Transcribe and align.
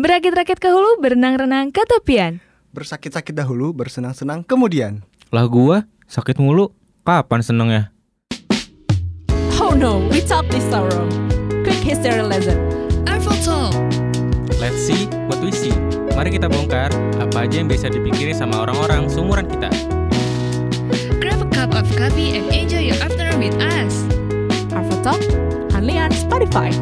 Berakit-rakit 0.00 0.56
ke 0.56 0.72
hulu, 0.72 0.96
berenang-renang 1.04 1.68
ke 1.76 1.84
tepian. 1.84 2.40
Bersakit-sakit 2.72 3.36
dahulu, 3.36 3.76
bersenang-senang 3.76 4.40
kemudian. 4.48 5.04
Lah 5.28 5.44
gua 5.44 5.84
sakit 6.08 6.40
mulu. 6.40 6.72
Kapan 7.04 7.44
senengnya? 7.44 7.92
Oh 9.60 9.76
no, 9.76 10.00
we 10.08 10.24
talk 10.24 10.48
this 10.48 10.64
sorrow. 10.72 11.04
Quick 11.68 11.84
history 11.84 12.24
lesson. 12.24 12.56
Artful 13.04 13.36
Talk. 13.44 13.76
Let's 14.56 14.80
see 14.80 15.04
what 15.28 15.36
we 15.44 15.52
see. 15.52 15.76
Mari 16.16 16.32
kita 16.32 16.48
bongkar 16.48 16.88
apa 17.20 17.44
aja 17.44 17.60
yang 17.60 17.68
bisa 17.68 17.92
dipikirin 17.92 18.32
sama 18.32 18.64
orang-orang 18.64 19.04
seumuran 19.04 19.52
kita. 19.52 19.68
Grab 21.20 21.44
a 21.44 21.48
cup 21.52 21.76
of 21.76 21.84
coffee 21.92 22.40
and 22.40 22.48
enjoy 22.48 22.88
your 22.88 22.96
afternoon 23.04 23.36
with 23.36 23.56
us. 23.76 24.08
Arvo 24.72 24.96
Talk, 25.04 25.20
only 25.76 26.00
on 26.00 26.08
Spotify. 26.16 26.72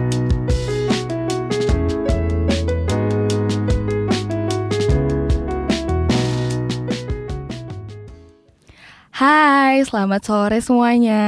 Hai, 9.19 9.83
selamat 9.83 10.31
sore 10.31 10.63
semuanya. 10.63 11.27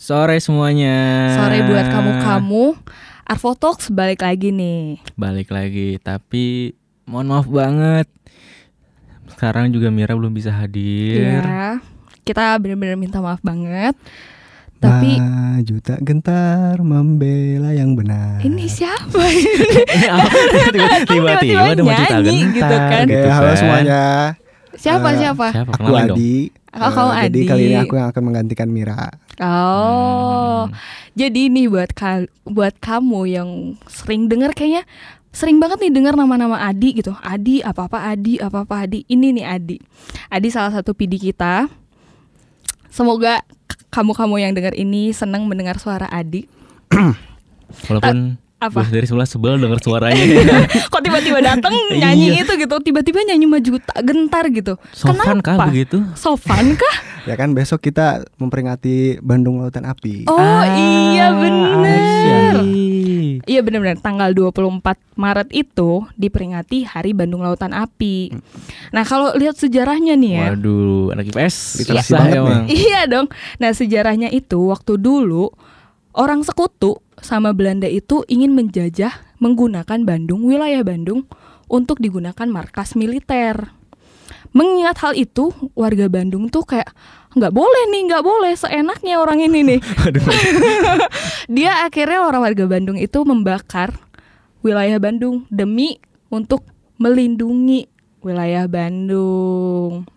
Sore 0.00 0.40
semuanya. 0.40 1.28
Sore 1.36 1.60
buat 1.60 1.92
kamu-kamu. 1.92 2.72
Arvo 3.28 3.52
Talks 3.52 3.92
balik 3.92 4.24
lagi 4.24 4.48
nih. 4.48 4.96
Balik 5.12 5.52
lagi, 5.52 6.00
tapi 6.00 6.72
mohon 7.04 7.28
maaf 7.28 7.44
banget. 7.44 8.08
Sekarang 9.28 9.68
juga 9.68 9.92
Mira 9.92 10.16
belum 10.16 10.32
bisa 10.32 10.48
hadir. 10.56 11.20
Iya. 11.20 11.84
Kita 12.24 12.56
bener-bener 12.56 12.96
minta 12.96 13.20
maaf 13.20 13.44
banget. 13.44 13.92
Tapi 14.80 15.20
Maju 15.20 15.76
tak 15.84 16.00
gentar 16.08 16.80
membela 16.80 17.76
yang 17.76 17.92
benar. 17.92 18.40
ini 18.40 18.64
siapa? 18.72 19.20
Tiba-tiba 21.12 21.44
tiba-tiba 21.44 21.60
ada 21.76 21.82
tak 22.08 22.24
nyanyi 22.24 22.56
gentar 22.56 22.56
gitu 22.56 22.72
kan. 22.72 23.04
Oke, 23.04 23.12
gitu 23.12 23.28
halo 23.28 23.52
kan. 23.52 23.58
semuanya. 23.60 24.04
Siapa 24.74 25.08
Eh, 25.12 25.18
siapa? 25.18 25.46
Siapa? 25.48 25.72
Aku 25.72 25.88
dong. 25.88 26.16
Adi. 26.16 26.52
Oh, 26.68 26.90
kamu 26.90 27.10
Eh, 27.10 27.16
Jadi 27.24 27.40
Adi. 27.40 27.48
kali 27.48 27.62
ini 27.66 27.76
aku 27.76 27.94
yang 27.94 28.08
akan 28.08 28.22
menggantikan 28.22 28.68
Mira. 28.68 29.08
Oh. 29.38 30.66
Hmm. 30.66 30.74
Jadi 31.14 31.48
nih 31.48 31.66
buat 31.66 31.90
kal 31.92 32.18
buat 32.44 32.76
kamu 32.76 33.20
yang 33.26 33.48
sering 33.86 34.26
dengar 34.26 34.52
kayaknya 34.52 34.84
sering 35.28 35.56
banget 35.56 35.78
nih 35.80 35.92
dengar 35.92 36.14
nama-nama 36.14 36.58
Adi 36.60 36.94
gitu. 36.94 37.14
Adi 37.18 37.60
apa-apa 37.60 38.08
Adi 38.08 38.36
apa-apa 38.36 38.84
Adi. 38.84 39.02
Ini 39.04 39.32
nih 39.32 39.46
Adi. 39.46 39.76
Adi 40.28 40.48
salah 40.48 40.70
satu 40.70 40.92
PD 40.92 41.16
kita. 41.16 41.66
Semoga 42.88 43.40
kamu-kamu 43.88 44.34
yang 44.38 44.52
dengar 44.52 44.74
ini 44.74 45.10
senang 45.10 45.46
mendengar 45.46 45.78
suara 45.78 46.06
Adi. 46.08 46.44
Walaupun 47.86 48.36
Apa? 48.58 48.82
gua 48.82 48.90
dari 48.90 49.06
sebelah 49.06 49.28
sebel 49.30 49.54
denger 49.54 49.78
suaranya. 49.78 50.18
Kok 50.92 50.98
tiba-tiba 50.98 51.38
datang 51.38 51.70
Iya. 51.94 52.10
nyanyi 52.10 52.42
itu 52.42 52.52
gitu, 52.58 52.74
tiba-tiba 52.82 53.22
nyanyi 53.22 53.46
maju 53.46 53.78
tak 53.78 54.02
gentar 54.02 54.44
gitu. 54.50 54.74
Sofan 54.90 55.38
kah 55.38 55.54
Kenapa? 55.54 55.70
begitu? 55.70 55.98
Sofan 56.14 56.74
kah? 56.74 56.96
Ya 57.28 57.36
kan 57.36 57.52
besok 57.52 57.84
kita 57.84 58.24
memperingati 58.40 59.20
Bandung 59.20 59.60
Lautan 59.60 59.84
Api. 59.84 60.24
Oh 60.26 60.64
iya 60.64 61.28
bener. 61.28 62.56
Asyik. 62.56 63.44
Iya 63.44 63.60
benar-benar 63.60 64.00
tanggal 64.00 64.32
24 64.32 64.80
Maret 65.12 65.52
itu 65.52 66.08
diperingati 66.16 66.88
Hari 66.88 67.12
Bandung 67.12 67.44
Lautan 67.44 67.76
Api. 67.76 68.32
Nah, 68.96 69.04
kalau 69.04 69.36
lihat 69.36 69.60
sejarahnya 69.60 70.16
nih 70.16 70.32
ya. 70.40 70.46
Waduh, 70.56 71.12
anak 71.12 71.28
IPS 71.28 71.84
emang. 72.32 72.64
Iya 72.64 73.04
dong. 73.04 73.28
Nah, 73.60 73.76
sejarahnya 73.76 74.32
itu 74.32 74.64
waktu 74.64 74.96
dulu 74.96 75.52
orang 76.16 76.40
sekutu 76.40 76.96
sama 77.22 77.54
Belanda 77.54 77.86
itu 77.90 78.22
ingin 78.26 78.54
menjajah 78.54 79.12
menggunakan 79.38 80.02
Bandung, 80.02 80.46
wilayah 80.46 80.82
Bandung 80.82 81.26
untuk 81.70 82.02
digunakan 82.02 82.48
markas 82.48 82.96
militer. 82.98 83.74
Mengingat 84.56 84.96
hal 85.04 85.12
itu, 85.12 85.52
warga 85.76 86.08
Bandung 86.08 86.48
tuh 86.48 86.64
kayak 86.64 86.88
nggak 87.36 87.52
boleh 87.52 87.82
nih, 87.92 88.02
nggak 88.08 88.24
boleh 88.24 88.52
seenaknya 88.56 89.20
orang 89.20 89.44
ini 89.44 89.60
nih. 89.76 89.80
Dia 91.54 91.84
akhirnya 91.84 92.24
orang 92.24 92.42
warga 92.48 92.64
Bandung 92.64 92.96
itu 92.96 93.18
membakar 93.28 93.92
wilayah 94.64 94.96
Bandung 94.96 95.44
demi 95.52 96.00
untuk 96.32 96.64
melindungi 96.96 97.86
wilayah 98.24 98.66
Bandung. 98.66 100.08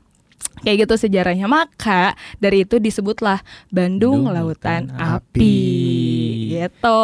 Kayak 0.62 0.88
gitu 0.88 0.96
sejarahnya. 1.08 1.50
Maka 1.50 2.14
dari 2.38 2.64
itu 2.64 2.78
disebutlah 2.78 3.42
Bandung, 3.74 4.30
Bandung 4.30 4.36
Lautan 4.36 4.82
Lautan 4.90 5.00
Api. 5.00 5.18
Api. 5.18 6.11
Gitu. 6.52 7.00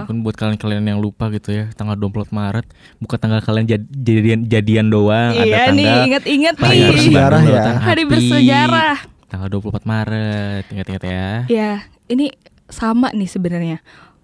Mungkin 0.00 0.16
buat 0.20 0.34
kalian-kalian 0.34 0.84
yang 0.84 0.98
lupa 0.98 1.28
gitu 1.28 1.50
ya, 1.50 1.70
tanggal 1.72 1.94
24 1.94 2.30
Maret 2.30 2.66
bukan 2.98 3.16
tanggal 3.16 3.40
kalian 3.40 3.66
jad- 3.66 3.90
jadian 3.92 4.40
jadian 4.44 4.86
doang, 4.86 5.32
Iya 5.32 5.42
ada 5.44 5.58
nih, 5.70 5.84
tanggal 5.84 6.06
inget-inget 6.06 6.54
Hari 6.56 6.74
nih. 6.74 6.88
bersejarah 6.90 7.42
ya. 7.42 7.62
Hari 7.78 8.02
bersejarah. 8.04 8.96
Tanggal 9.26 9.48
24 9.50 9.82
Maret, 9.84 10.64
ingat-ingat 10.70 11.02
ya. 11.02 11.28
Ya, 11.46 11.72
ini 12.06 12.30
sama 12.66 13.10
nih 13.10 13.26
sebenarnya. 13.26 13.78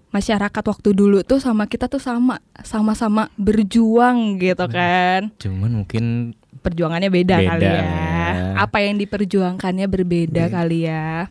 Masyarakat 0.09 0.63
waktu 0.63 0.89
dulu 0.93 1.21
tuh 1.21 1.37
sama 1.37 1.65
kita 1.65 1.87
tuh 1.87 1.97
sama, 1.97 2.37
sama-sama 2.61 3.33
berjuang 3.33 4.37
gitu 4.37 4.67
kan. 4.67 5.33
Cuman 5.37 5.71
mungkin 5.75 6.03
Perjuangannya 6.55 7.11
beda, 7.11 7.35
Beda 7.37 7.49
kali 7.49 7.65
ya. 7.65 7.75
ya. 7.75 7.83
Apa 8.55 8.79
yang 8.79 8.95
diperjuangkannya 8.95 9.83
berbeda 9.83 10.47
Beda. 10.47 10.53
kali 10.53 10.87
ya. 10.87 11.27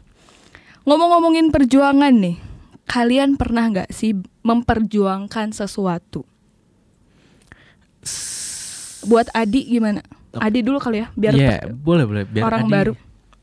Ngomong-ngomongin 0.84 1.48
perjuangan 1.48 2.12
nih, 2.12 2.36
kalian 2.92 3.40
pernah 3.40 3.64
nggak 3.66 3.88
sih 3.88 4.12
memperjuangkan 4.42 5.48
sesuatu? 5.50 6.28
Buat 9.02 9.32
Adi 9.32 9.64
gimana? 9.66 10.04
Adi 10.32 10.60
dulu 10.60 10.76
kali 10.76 11.00
ya, 11.00 11.08
biar 11.12 11.32
Iya, 11.32 11.48
per- 11.58 11.72
boleh 11.74 12.04
boleh 12.04 12.22
biar 12.24 12.44
orang 12.44 12.62
Adi- 12.62 12.72
baru. 12.72 12.92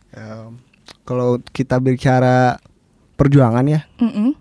Em, 0.09 0.51
kalau 1.03 1.29
kita 1.45 1.77
bicara 1.77 2.57
perjuangan 3.13 3.65
ya, 3.65 3.81
Mm-mm. 3.97 4.33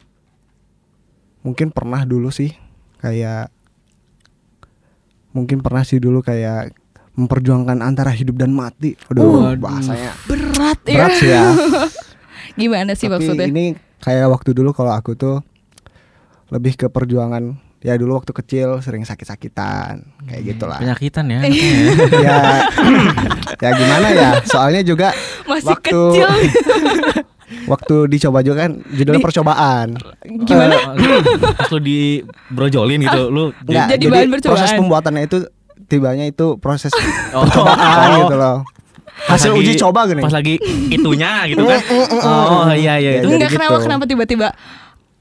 mungkin 1.42 1.68
pernah 1.68 2.04
dulu 2.04 2.28
sih 2.28 2.52
kayak 2.98 3.48
mungkin 5.30 5.60
pernah 5.60 5.82
sih 5.82 5.96
dulu 5.96 6.20
kayak 6.20 6.72
memperjuangkan 7.14 7.80
antara 7.80 8.10
hidup 8.10 8.36
dan 8.36 8.50
mati. 8.50 8.94
Aduh, 9.08 9.44
Waduh. 9.44 9.58
bahasanya 9.58 10.12
Berat 10.24 10.78
ya. 10.82 10.94
berat 10.94 11.12
sih 11.14 11.28
ya. 11.28 11.44
Gimana 12.60 12.92
sih 12.92 13.06
Tapi 13.06 13.14
maksudnya? 13.18 13.46
ini 13.46 13.66
kayak 14.00 14.26
waktu 14.28 14.50
dulu 14.52 14.70
kalau 14.70 14.90
aku 14.90 15.12
tuh 15.12 15.42
lebih 16.48 16.74
ke 16.74 16.86
perjuangan 16.86 17.54
ya 17.78 17.94
dulu 17.94 18.16
waktu 18.16 18.32
kecil 18.32 18.80
sering 18.80 19.02
sakit-sakitan 19.02 20.02
kayak 20.24 20.42
gitulah. 20.44 20.78
Penyakitan 20.78 21.24
ya. 21.28 21.40
Iya. 21.46 21.78
ya. 22.18 22.38
ya 23.62 23.70
gimana 23.72 24.06
ya? 24.10 24.30
Soalnya 24.44 24.82
juga 24.82 25.14
Masih 25.44 25.68
waktu- 25.68 26.10
kecil. 26.10 26.28
waktu 27.66 27.96
dicoba 28.08 28.40
juga 28.40 28.66
kan 28.66 28.80
judulnya 28.88 29.20
Di- 29.20 29.26
percobaan. 29.26 29.88
Gimana? 30.42 30.74
Eh, 30.74 31.20
Pas 31.54 31.68
lu 31.68 31.78
di 31.78 32.20
brojolin 32.48 33.00
gitu, 33.00 33.20
lu 33.28 33.52
Enggak, 33.62 33.86
Jadi 33.94 34.02
jadi, 34.02 34.10
bahan 34.10 34.28
percobaan. 34.32 34.52
proses 34.54 34.70
pembuatannya 34.74 35.22
itu 35.24 35.38
tibanya 35.86 36.24
itu 36.24 36.46
proses 36.58 36.92
Oh. 37.32 37.44
percobaan 37.44 38.08
Oh. 38.10 38.18
gitu 38.24 38.36
loh. 38.36 38.58
Hasil 39.28 39.50
lagi- 39.50 39.60
uji 39.60 39.72
coba 39.76 40.00
gini. 40.04 40.20
Pas 40.20 40.32
lagi 40.32 40.54
itunya 40.88 41.32
gitu 41.46 41.62
kan. 41.62 41.78
Mm, 41.78 41.94
mm, 41.94 42.06
mm, 42.08 42.20
Oh 42.22 42.64
mm. 42.64 42.72
iya 42.74 42.94
iya 42.96 43.10
Ya, 43.10 43.10
itu. 43.18 43.26
jadi 43.26 43.34
Enggak 43.36 43.50
kenapa 43.52 43.72
gitu. 43.72 43.84
kenapa 43.84 44.04
tiba-tiba 44.04 44.48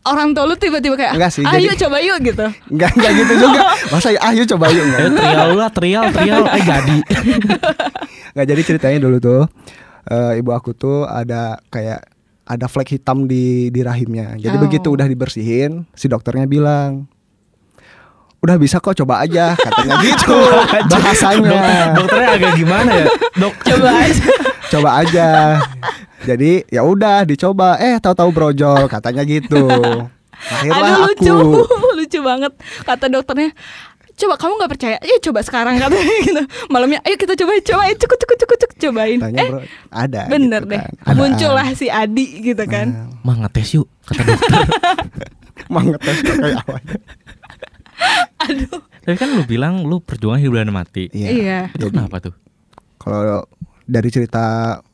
orang 0.04 0.30
tua 0.32 0.44
lu 0.44 0.56
tiba-tiba 0.56 0.96
kayak 0.96 1.14
Enggak 1.14 1.32
sih, 1.32 1.44
ayo 1.44 1.60
jadi- 1.68 1.80
coba 1.82 1.98
yuk 2.00 2.18
gitu. 2.24 2.46
Enggak 2.70 2.92
enggak 2.94 3.12
gitu 3.14 3.34
juga. 3.38 3.62
Masa 3.92 4.08
ah 4.16 4.32
yuk 4.32 4.48
coba 4.48 4.66
yuk 4.70 4.84
enggak. 4.84 5.00
Ayo 5.00 5.10
trial 5.14 5.50
lah, 5.54 5.70
trial, 5.70 6.04
trial, 6.10 6.42
eh 6.48 6.64
jadi. 6.64 6.98
Enggak 8.32 8.48
jadi 8.48 8.62
ceritanya 8.64 9.00
dulu 9.02 9.18
tuh 9.18 9.42
eh, 10.06 10.40
ibu 10.40 10.52
aku 10.52 10.72
tuh 10.72 11.04
ada 11.04 11.60
kayak 11.68 12.00
ada 12.46 12.66
flek 12.66 12.94
hitam 12.94 13.28
di 13.28 13.68
di 13.68 13.82
rahimnya. 13.82 14.38
Jadi 14.38 14.56
Oh. 14.56 14.62
begitu 14.62 14.88
udah 14.90 15.04
dibersihin, 15.04 15.84
si 15.92 16.08
dokternya 16.08 16.46
bilang, 16.46 17.12
"Udah 18.40 18.56
bisa 18.56 18.78
kok, 18.78 18.96
coba 18.96 19.22
aja." 19.22 19.54
Katanya 19.54 19.96
gitu 20.00 20.38
bahasanya. 20.92 21.94
Dokternya 21.94 22.30
agak 22.34 22.52
gimana 22.56 22.92
ya? 22.94 23.06
Dok, 23.36 23.54
Coba 23.64 23.90
aja. 24.00 24.24
coba 24.68 24.90
aja. 25.00 25.28
Jadi 26.24 26.52
ya 26.68 26.82
udah 26.82 27.24
dicoba, 27.24 27.78
eh 27.78 27.96
tahu-tahu 27.98 28.30
brojol 28.30 28.86
katanya 28.88 29.24
gitu. 29.24 29.64
Akhirnya 30.38 30.94
Aduh 30.94 31.02
lucu, 31.08 31.34
aku 31.34 31.88
lucu 31.98 32.20
banget 32.20 32.54
kata 32.84 33.06
dokternya. 33.08 33.52
Coba 34.14 34.34
kamu 34.34 34.54
nggak 34.56 34.72
percaya? 34.72 34.98
Ayo 34.98 35.22
coba 35.22 35.40
sekarang 35.40 35.78
katanya 35.78 36.02
gitu. 36.26 36.42
Malamnya, 36.68 37.00
ayo 37.04 37.16
kita 37.16 37.34
coba, 37.34 37.54
coba, 37.60 37.82
ayo 37.86 37.96
cukup, 37.96 38.18
cukup, 38.18 38.38
cukup, 38.42 38.58
cukup, 38.60 38.78
cobain. 38.80 39.18
tanya 39.20 39.40
eh, 39.40 39.48
bro, 39.48 39.62
ada. 39.88 40.22
bener 40.26 40.62
gitu 40.62 40.72
deh. 40.74 40.80
kan. 40.80 40.92
Ada. 41.06 41.16
Muncullah 41.16 41.68
si 41.72 41.86
Adi 41.88 42.26
gitu 42.44 42.64
kan. 42.66 42.88
Nah, 42.90 43.08
mah 43.22 43.36
ngetes 43.40 43.70
yuk 43.74 43.86
kata 44.04 44.22
dokter. 44.26 44.66
Mau 45.70 45.82
ngetes 45.82 46.18
kayak 46.20 46.58
apa? 46.60 46.76
Aduh. 48.48 48.80
Tapi 49.02 49.16
kan 49.16 49.30
lu 49.32 49.44
bilang 49.44 49.84
lu 49.84 50.00
perjuangan 50.00 50.38
hidup 50.38 50.58
dan 50.58 50.70
mati. 50.70 51.08
Iya. 51.12 51.30
Iya. 51.30 51.60
Itu 51.72 51.88
Jadi- 51.88 51.96
kenapa 51.96 52.18
tuh? 52.20 52.34
Kalau 52.98 53.48
dari 53.88 54.10
cerita 54.12 54.44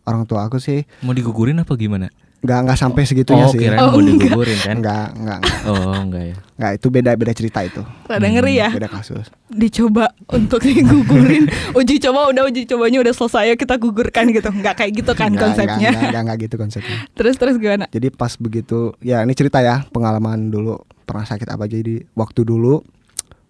orang 0.05 0.29
tua 0.29 0.45
aku 0.45 0.61
sih 0.61 0.85
Mau 1.01 1.11
digugurin 1.11 1.57
apa 1.57 1.73
gimana? 1.73 2.13
nggak 2.43 2.59
nggak 2.59 2.75
sampai 2.75 3.07
segitunya 3.07 3.47
oh, 3.47 3.51
sih. 3.55 3.59
kirain 3.63 3.79
Oh, 3.79 3.95
mau 3.95 4.03
enggak. 4.03 4.19
digugurin 4.19 4.59
kan? 4.59 4.75
Enggak, 4.83 5.07
enggak, 5.15 5.37
enggak. 5.39 5.61
Oh, 5.63 5.95
enggak 5.95 6.23
ya. 6.27 6.35
Enggak, 6.59 6.71
itu 6.75 6.87
beda 6.91 7.11
beda 7.15 7.31
cerita 7.31 7.59
itu. 7.63 7.81
Rada 8.03 8.27
ngeri 8.27 8.53
ya. 8.59 8.69
Beda 8.75 8.91
kasus. 8.91 9.25
Dicoba 9.47 10.11
untuk 10.27 10.59
digugurin. 10.67 11.47
uji 11.71 12.03
coba 12.03 12.27
udah 12.35 12.43
uji 12.43 12.67
cobanya 12.67 12.99
udah 12.99 13.13
selesai, 13.15 13.47
yuk 13.47 13.63
kita 13.63 13.79
gugurkan 13.79 14.27
gitu. 14.27 14.51
Nggak 14.51 14.75
kayak 14.75 14.91
gitu 14.91 15.11
kan 15.15 15.31
Enggak, 15.31 15.55
konsepnya. 15.55 15.89
Enggak, 15.95 16.03
enggak, 16.03 16.21
enggak 16.27 16.37
gitu 16.43 16.55
konsepnya. 16.59 16.97
terus 17.17 17.35
terus 17.39 17.55
gimana? 17.55 17.87
Jadi 17.87 18.07
pas 18.11 18.35
begitu, 18.35 18.91
ya 18.99 19.23
ini 19.23 19.31
cerita 19.31 19.63
ya 19.63 19.87
pengalaman 19.87 20.51
dulu 20.51 20.83
pernah 21.03 21.23
sakit 21.23 21.47
apa 21.47 21.65
jadi 21.65 22.03
waktu 22.11 22.41
dulu 22.41 22.81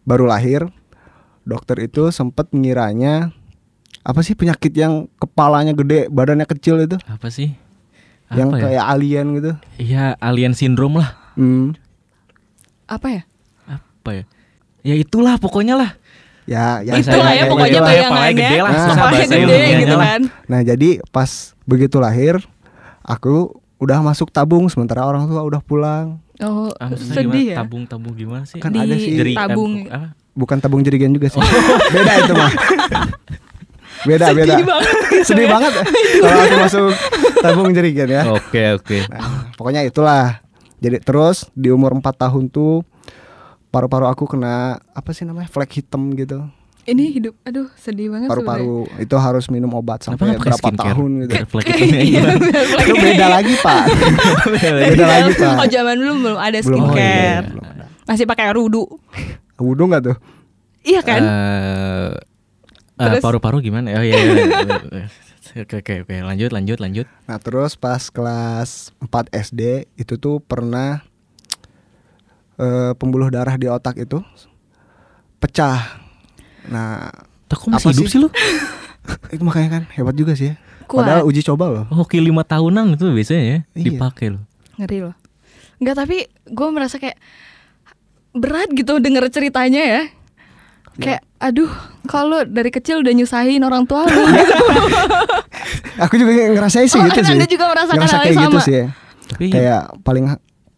baru 0.04 0.26
lahir 0.26 0.68
dokter 1.42 1.80
itu 1.82 2.10
sempat 2.10 2.50
mengiranya 2.50 3.32
apa 4.02 4.20
sih 4.20 4.34
penyakit 4.34 4.74
yang 4.74 5.08
kepalanya 5.16 5.72
gede 5.72 6.08
badannya 6.08 6.44
kecil 6.46 6.80
itu 6.80 7.00
Apa 7.06 7.28
sih? 7.28 7.56
yang 8.30 8.50
Apa 8.50 8.58
ya? 8.58 8.64
kayak 8.66 8.84
alien 8.90 9.28
gitu. 9.34 9.52
Iya, 9.78 10.18
alien 10.18 10.52
syndrome 10.52 10.98
lah. 10.98 11.14
Hmm. 11.36 11.78
Apa 12.84 13.08
ya? 13.12 13.22
Apa 13.70 14.10
ya? 14.12 14.24
Ya 14.82 14.96
itulah 14.96 15.38
pokoknya 15.38 15.78
lah. 15.78 15.92
Ya, 16.44 16.82
ya 16.82 16.98
Bahasa 16.98 17.14
Itulah 17.14 17.32
ya 17.32 17.44
pokoknya 17.46 17.80
bayangannya. 17.80 18.34
Gede 18.34 18.58
lah, 18.58 18.72
Nah. 18.74 18.88
Kepalanya 18.90 19.28
gede 19.30 19.60
gitu 19.78 19.94
lah. 19.94 20.06
kan. 20.10 20.22
Nah 20.46 20.60
jadi 20.62 20.90
pas 21.08 21.30
begitu 21.64 21.98
lahir 21.98 22.36
aku 23.00 23.54
udah 23.78 24.00
masuk 24.02 24.28
tabung 24.28 24.68
sementara 24.68 25.04
orang 25.04 25.24
tua 25.26 25.40
udah 25.40 25.62
pulang. 25.62 26.20
Oh, 26.40 26.74
Ah, 26.74 26.90
maksudnya 26.90 27.14
sedih 27.14 27.30
gimana? 27.30 27.46
ya. 27.46 27.58
Tabung-tabung 27.60 28.14
gimana 28.16 28.44
sih? 28.44 28.58
Kan 28.58 28.72
Di 28.72 28.80
ada 28.80 28.96
sih 28.96 29.12
Jeri- 29.14 29.36
tabung. 29.36 29.74
eh, 29.84 29.92
apa? 29.92 30.08
Bukan 30.34 30.58
tabung 30.58 30.82
jerigen 30.82 31.12
juga 31.12 31.30
sih. 31.30 31.38
Beda 31.90 32.14
itu 32.20 32.34
mah. 32.34 32.52
Beda 34.04 34.26
beda. 34.36 34.56
Sedih 34.56 34.66
banget 34.66 34.94
gitu 34.98 35.24
Sedih 35.24 35.46
ya. 35.46 35.52
banget 35.52 35.72
kalau 36.20 36.42
aku 36.42 36.56
masuk 36.60 36.88
tabung 37.40 37.70
jerigen 37.72 38.10
ya. 38.10 38.22
Oke, 38.28 38.62
oke. 38.74 38.98
Nah, 39.08 39.22
pokoknya 39.54 39.82
itulah. 39.84 40.42
Jadi 40.78 41.00
terus 41.00 41.48
di 41.54 41.70
umur 41.70 41.94
4 41.94 42.04
tahun 42.20 42.50
tuh 42.50 42.84
paru-paru 43.70 44.06
aku 44.06 44.28
kena 44.28 44.76
apa 44.90 45.10
sih 45.12 45.24
namanya 45.24 45.48
flek 45.48 45.70
hitam 45.76 46.12
gitu. 46.14 46.44
Ini 46.84 47.16
hidup, 47.16 47.40
aduh 47.42 47.72
sedih 47.74 48.12
banget. 48.12 48.28
Paru-paru 48.28 48.84
itu 49.00 49.16
harus 49.16 49.48
minum 49.48 49.72
obat 49.72 50.04
Kenapa 50.04 50.20
sampai 50.20 50.36
pakai 50.36 50.44
berapa 50.44 50.60
skincare? 50.60 50.88
tahun 50.92 51.12
gitu. 51.16 51.32
Ya 51.32 51.44
Iya, 52.04 52.22
Itu 52.76 52.94
beda 53.08 53.26
lagi, 53.30 53.54
Pak. 53.56 53.84
Beda 54.92 55.06
lagi, 55.08 55.32
Pak. 55.34 55.56
Oh 55.58 55.68
zaman 55.70 55.96
dulu 55.96 56.14
belum 56.22 56.40
ada 56.40 56.58
Belum 56.60 56.82
Oh, 56.84 56.92
iya, 56.92 56.92
skincare. 56.92 57.46
belum 57.50 57.64
ada. 57.66 57.86
Masih 58.04 58.26
pakai 58.28 58.46
rudu. 58.52 58.84
Wudhu 59.56 59.84
nggak 59.88 60.04
tuh? 60.04 60.18
Iya 60.84 61.00
kan? 61.00 61.22
Eh, 61.24 62.12
eh, 63.00 63.06
Terus? 63.08 63.24
paru-paru 63.24 63.64
gimana? 63.64 63.88
Oh 63.96 64.04
iya. 64.04 64.16
iya. 64.20 65.08
Oke, 65.54 65.80
oke, 65.80 65.94
oke. 66.02 66.16
Lanjut, 66.20 66.50
lanjut, 66.50 66.82
lanjut. 66.82 67.06
Nah 67.24 67.38
terus 67.38 67.78
pas 67.78 68.02
kelas 68.10 68.90
4 68.98 69.30
SD 69.30 69.62
itu 69.96 70.18
tuh 70.18 70.42
pernah 70.42 71.06
eh, 72.56 72.92
pembuluh 72.94 73.30
darah 73.30 73.54
di 73.54 73.70
otak 73.70 73.96
itu 73.98 74.18
pecah. 75.38 76.03
Nah 76.66 77.12
kok 77.48 77.68
masih 77.68 77.86
Apa 77.86 77.94
hidup 77.94 78.06
sih? 78.06 78.12
sih 78.12 78.20
lu? 78.20 78.30
itu 79.34 79.44
makanya 79.44 79.70
kan 79.72 79.84
hebat 79.92 80.14
juga 80.14 80.34
sih 80.34 80.52
ya. 80.52 80.56
Kuat. 80.84 81.04
Padahal 81.04 81.24
uji 81.24 81.42
coba 81.42 81.66
loh. 81.68 81.84
Oh, 81.88 82.02
Hoki 82.02 82.18
lima 82.18 82.42
tahunan 82.42 82.94
itu 82.94 83.08
biasanya 83.08 83.44
ya 83.44 83.58
Iya. 83.74 83.84
dipakai 83.90 84.28
loh. 84.32 84.44
Ngeri 84.76 85.00
loh. 85.02 85.16
Enggak 85.78 85.96
tapi 85.98 86.18
gue 86.44 86.68
merasa 86.70 86.96
kayak 86.98 87.18
berat 88.32 88.70
gitu 88.70 88.98
denger 88.98 89.30
ceritanya 89.30 89.82
ya. 89.82 90.02
Kayak 90.94 91.22
aduh 91.38 91.70
kalau 92.06 92.44
dari 92.44 92.70
kecil 92.70 93.02
udah 93.02 93.12
nyusahin 93.12 93.62
orang 93.62 93.84
tua 93.84 94.06
lu 94.06 94.22
gitu. 94.30 94.56
Aku 96.00 96.14
juga 96.16 96.32
ngerasain 96.34 96.86
sih 96.86 96.98
Oh, 96.98 97.06
gitu 97.06 97.20
sih. 97.20 97.34
Anda 97.34 97.46
juga 97.46 97.66
merasakan 97.68 97.98
Ngerasa 97.98 98.16
hal 98.16 98.24
kayak 98.24 98.34
yang 98.34 98.44
gitu 98.44 98.56
sama? 98.56 98.66
sih. 98.66 98.74
ya. 98.74 98.86
Tapi 99.24 99.44
Kayak 99.50 99.82
paling 100.02 100.26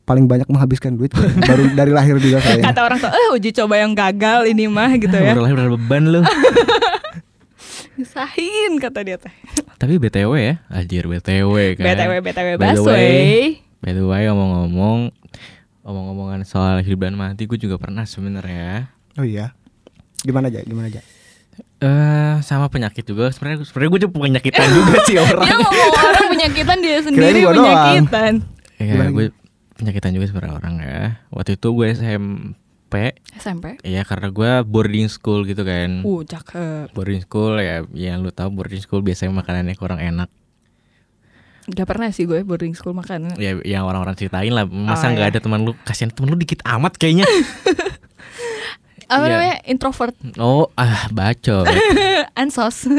paling 0.05 0.29
banyak 0.29 0.45
menghabiskan 0.45 0.93
duit 0.95 1.11
baru 1.49 1.73
dari 1.73 1.91
lahir 1.91 2.15
juga 2.21 2.39
kayaknya. 2.39 2.65
Kata 2.71 2.79
orang 2.85 2.97
tua, 3.01 3.11
eh 3.11 3.27
uji 3.33 3.49
coba 3.51 3.75
yang 3.81 3.91
gagal 3.97 4.45
ini 4.45 4.69
mah 4.69 4.93
gitu 4.95 5.11
ya. 5.11 5.33
baru 5.33 5.41
lahir 5.49 5.55
udah 5.57 5.71
beban 5.75 6.03
lu. 6.05 6.21
Nyusahin 7.97 8.77
kata 8.77 8.99
dia 9.01 9.17
teh. 9.17 9.33
Tapi 9.81 9.97
BTW 9.97 10.31
ya, 10.35 10.55
anjir 10.67 11.09
BTW 11.09 11.79
kan. 11.79 11.85
BTW 11.89 12.11
BTW 12.21 12.49
By 12.55 12.75
the 12.75 12.83
way, 12.83 12.85
Baswe. 12.85 13.07
By 13.81 13.91
the 13.95 14.05
way, 14.05 14.23
ngomong-ngomong 14.29 14.99
omong-omongan 15.85 16.41
soal 16.43 16.81
hidup 16.81 17.05
dan 17.07 17.15
mati 17.15 17.45
gue 17.45 17.57
juga 17.57 17.77
pernah 17.79 18.03
sebenarnya. 18.03 18.91
Oh 19.15 19.25
iya. 19.25 19.53
Gimana 20.25 20.49
aja? 20.51 20.65
Gimana 20.65 20.89
aja? 20.91 21.01
Eh 21.79 22.35
sama 22.43 22.67
penyakit 22.67 23.07
juga. 23.07 23.31
Sebenarnya 23.31 23.63
sebenarnya 23.63 23.89
gue 23.95 24.01
juga 24.03 24.13
penyakitan 24.17 24.67
juga 24.75 24.95
sih 25.07 25.15
orang. 25.23 25.45
Dia 25.47 25.55
ngomong 25.61 25.91
orang 25.95 26.27
penyakitan 26.35 26.77
dia 26.83 26.97
sendiri 26.99 27.39
penyakitan. 27.47 28.33
Iya, 28.75 29.07
gue 29.07 29.25
penyakitan 29.75 30.11
juga 30.11 30.25
sebenarnya 30.27 30.55
orang 30.55 30.75
ya. 30.79 31.01
Waktu 31.29 31.55
itu 31.55 31.67
gue 31.69 31.87
SMP, 31.91 32.95
SMP. 33.35 33.65
ya 33.81 34.01
karena 34.01 34.27
gue 34.29 34.51
boarding 34.63 35.07
school 35.07 35.43
gitu 35.43 35.61
kan. 35.61 36.01
Uh, 36.01 36.23
cakep. 36.23 36.91
Boarding 36.91 37.21
school 37.21 37.55
ya, 37.57 37.83
yang 37.91 38.19
lu 38.19 38.29
tahu 38.29 38.51
boarding 38.51 38.79
school 38.79 38.99
biasanya 38.99 39.31
makanannya 39.33 39.75
kurang 39.75 39.99
enak. 39.99 40.31
Gak 41.65 41.87
pernah 41.89 42.07
sih 42.09 42.23
gue 42.23 42.41
boarding 42.41 42.77
school 42.77 42.93
makan. 42.93 43.35
Ya 43.35 43.57
yang 43.61 43.83
orang-orang 43.83 44.13
ceritain 44.13 44.49
lah, 44.49 44.63
masa 44.63 45.09
Oh, 45.09 45.11
nggak 45.11 45.27
iya. 45.27 45.33
ada 45.33 45.39
teman 45.39 45.65
lu, 45.65 45.73
kasihan 45.81 46.09
teman 46.09 46.29
lu 46.29 46.37
dikit 46.37 46.61
amat 46.63 46.95
kayaknya. 46.95 47.25
Apa 49.05 49.21
Iya. 49.21 49.33
namanya? 49.37 49.57
Introvert. 49.65 50.15
oh, 50.37 50.69
ah 50.73 51.05
bacot. 51.09 51.65
Ansos. 52.39 52.89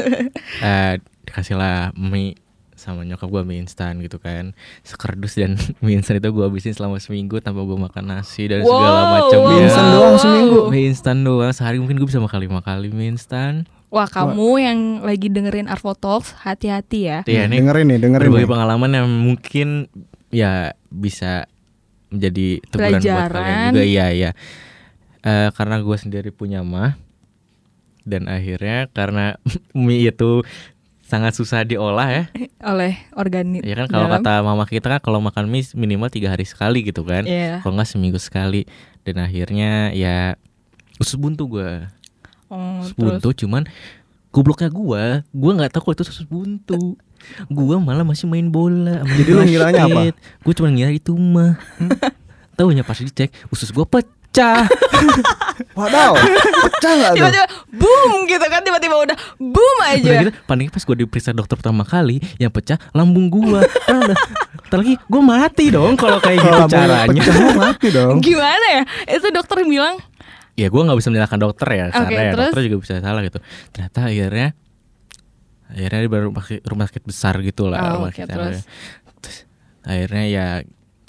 eh 0.62 0.98
dikasihlah 1.26 1.90
mie 1.94 2.38
sama 2.86 3.02
nyokap 3.02 3.26
gue 3.26 3.42
mie 3.42 3.58
instan 3.58 3.98
gitu 3.98 4.16
kan. 4.16 4.54
Sekerdus 4.80 5.34
dan 5.34 5.58
mie 5.82 5.98
instan 5.98 6.16
itu 6.16 6.30
gue 6.30 6.40
habisin 6.40 6.70
selama 6.70 6.96
seminggu 6.96 7.42
tanpa 7.42 7.60
gue 7.60 7.74
makan 7.74 8.04
nasi 8.08 8.46
dan 8.46 8.62
segala 8.62 9.00
Wow, 9.02 9.12
macam. 9.12 9.38
wow, 9.42 9.50
Mie 9.50 9.60
instan 9.66 9.82
wow, 9.82 9.92
doang 9.92 10.06
wow. 10.08 10.22
seminggu. 10.22 10.58
mie 10.70 10.86
instan 10.86 11.16
doang. 11.20 11.50
Sehari 11.50 11.76
mungkin 11.76 11.98
gue 11.98 12.06
bisa 12.06 12.22
makan 12.22 12.38
lima 12.40 12.60
kali 12.60 12.88
mie 12.88 13.10
instan. 13.10 13.66
Wah, 13.86 14.06
kamu 14.06 14.48
yang 14.58 14.78
lagi 15.00 15.26
dengerin 15.26 15.66
Arvo 15.66 15.94
Talks, 15.94 16.34
hati-hati 16.42 17.06
ya. 17.06 17.18
Iya 17.22 17.46
ini 17.46 17.62
dengerin 17.62 17.86
nih, 17.86 17.98
dengerin 18.02 18.24
berbagai 18.28 18.46
nih. 18.46 18.52
pengalaman 18.52 18.90
yang 18.92 19.06
mungkin 19.08 19.68
ya 20.28 20.74
bisa 20.88 21.46
menjadi 22.10 22.62
teguran 22.66 22.98
buat 22.98 23.30
kalian 23.30 23.72
juga. 23.72 23.82
Iya 23.82 24.06
iya. 24.10 24.30
Eh, 25.22 25.48
karena 25.54 25.82
gue 25.82 25.96
sendiri 25.96 26.30
punya 26.30 26.62
mah 26.62 26.98
dan 28.02 28.26
akhirnya 28.26 28.86
karena 28.90 29.34
mie 29.74 30.06
itu 30.06 30.46
sangat 31.06 31.32
susah 31.32 31.62
diolah 31.62 32.08
ya 32.10 32.24
Oleh 32.70 32.98
organik. 33.14 33.62
Ya 33.62 33.78
kan 33.78 33.86
kalau 33.86 34.10
dalam. 34.10 34.18
kata 34.20 34.32
mama 34.42 34.66
kita 34.66 34.90
kan 34.90 34.98
kalau 34.98 35.22
makan 35.22 35.46
mie 35.46 35.62
minimal 35.72 36.10
tiga 36.10 36.28
hari 36.28 36.42
sekali 36.42 36.82
gitu 36.82 37.06
kan. 37.06 37.22
Iya. 37.22 37.62
Kalau 37.62 37.78
nggak 37.78 37.86
seminggu 37.86 38.18
sekali. 38.18 38.66
Dan 39.00 39.22
akhirnya 39.22 39.94
ya 39.94 40.34
usus 40.98 41.14
buntu 41.14 41.46
gue. 41.46 41.86
Oh, 42.46 42.82
Usus 42.82 42.90
terus. 42.90 42.98
buntu 42.98 43.28
cuman 43.36 43.62
gobloknya 44.30 44.68
gue, 44.68 45.04
gue 45.24 45.50
nggak 45.54 45.70
tahu 45.72 45.82
kalau 45.86 45.94
itu 45.94 46.04
usus 46.04 46.26
buntu. 46.26 46.98
gue 47.48 47.76
malah 47.78 48.02
masih 48.02 48.26
main 48.26 48.46
bola. 48.46 49.00
Jadi 49.02 49.30
lu 49.30 49.42
ngiranya 49.42 49.82
apa? 49.86 50.00
Gue 50.42 50.52
cuma 50.52 50.68
ngira 50.68 50.90
itu 50.90 51.14
mah. 51.14 51.54
Tahunya 52.56 52.82
pas 52.82 52.96
dicek 52.96 53.30
usus 53.48 53.68
gue 53.68 53.84
pecah. 53.84 54.10
Wadaw, 55.78 56.12
pecah 56.62 56.92
nggak 56.92 57.10
tuh? 57.10 57.18
Tiba-tiba 57.18 57.46
boom 57.70 58.10
gitu 58.24 58.44
kan 58.44 58.60
tiba-tiba 58.60 58.96
udah 58.98 59.16
boom 59.38 59.76
Udah 59.78 59.92
aja. 59.92 60.12
gitu, 60.20 60.32
paniknya 60.44 60.70
pas 60.70 60.82
gue 60.82 60.96
diperiksa 60.98 61.30
dokter 61.32 61.54
pertama 61.54 61.82
kali, 61.82 62.20
yang 62.36 62.48
pecah 62.48 62.76
lambung 62.92 63.28
gue. 63.28 63.60
Udah, 63.86 64.16
ntar 64.66 64.78
lagi 64.78 64.96
gue 64.98 65.22
mati 65.22 65.64
dong 65.68 65.94
kalau 65.94 66.18
kayak 66.18 66.38
gitu 66.38 66.60
caranya. 66.68 67.20
pecah 67.22 67.54
mati 67.54 67.88
dong. 67.88 68.16
Gimana 68.18 68.66
ya? 68.72 68.82
Itu 69.10 69.28
dokter 69.30 69.62
bilang 69.62 69.96
ya 70.52 70.66
gue 70.66 70.80
nggak 70.80 70.96
bisa 70.96 71.08
menyalahkan 71.08 71.36
dokter 71.38 71.68
ya 71.68 71.84
Oke, 71.86 72.00
karena 72.00 72.20
ya 72.22 72.32
dokter 72.32 72.60
juga 72.64 72.76
bisa 72.80 72.94
salah 72.98 73.20
gitu 73.20 73.36
ternyata 73.68 74.08
akhirnya 74.08 74.48
akhirnya 75.68 76.00
di 76.00 76.08
baru 76.08 76.24
rumah 76.26 76.40
sakit, 76.40 76.60
rumah 76.64 76.84
sakit 76.88 77.04
besar 77.04 77.34
gitu 77.44 77.68
lah 77.68 77.76
Oh, 77.76 77.92
rumah 78.00 78.08
oke, 78.08 78.16
sakit 78.16 78.24
terus? 78.24 78.40
awalnya. 78.40 78.62
Terus 79.20 79.38
akhirnya 79.84 80.24
ya 80.24 80.46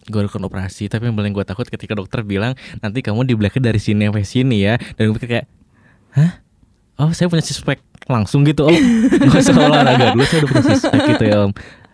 gue 0.07 0.21
lakukan 0.23 0.43
operasi 0.47 0.87
tapi 0.87 1.11
yang 1.11 1.15
paling 1.19 1.35
gue 1.35 1.43
takut 1.43 1.67
ketika 1.67 1.93
dokter 1.93 2.23
bilang 2.23 2.55
nanti 2.79 3.03
kamu 3.03 3.27
di 3.27 3.35
dari 3.37 3.79
sini 3.79 4.07
sampai 4.07 4.25
sini 4.25 4.57
ya. 4.63 4.79
Dan 4.95 5.11
gue 5.11 5.19
kayak 5.19 5.45
hah? 6.15 6.47
Oh 6.97 7.13
saya 7.13 7.29
punya 7.29 7.45
suspek 7.45 7.77
langsung 8.09 8.41
gitu 8.47 8.65
om. 8.65 8.73
Nggak 9.27 9.41
usah 9.43 9.53
olahraga 9.53 10.05
dulu 10.15 10.23
saya 10.25 10.39
udah 10.43 10.49
punya 10.49 10.65
suspek 10.73 10.99
gitu 11.13 11.23
ya 11.29 11.37
om. 11.45 11.51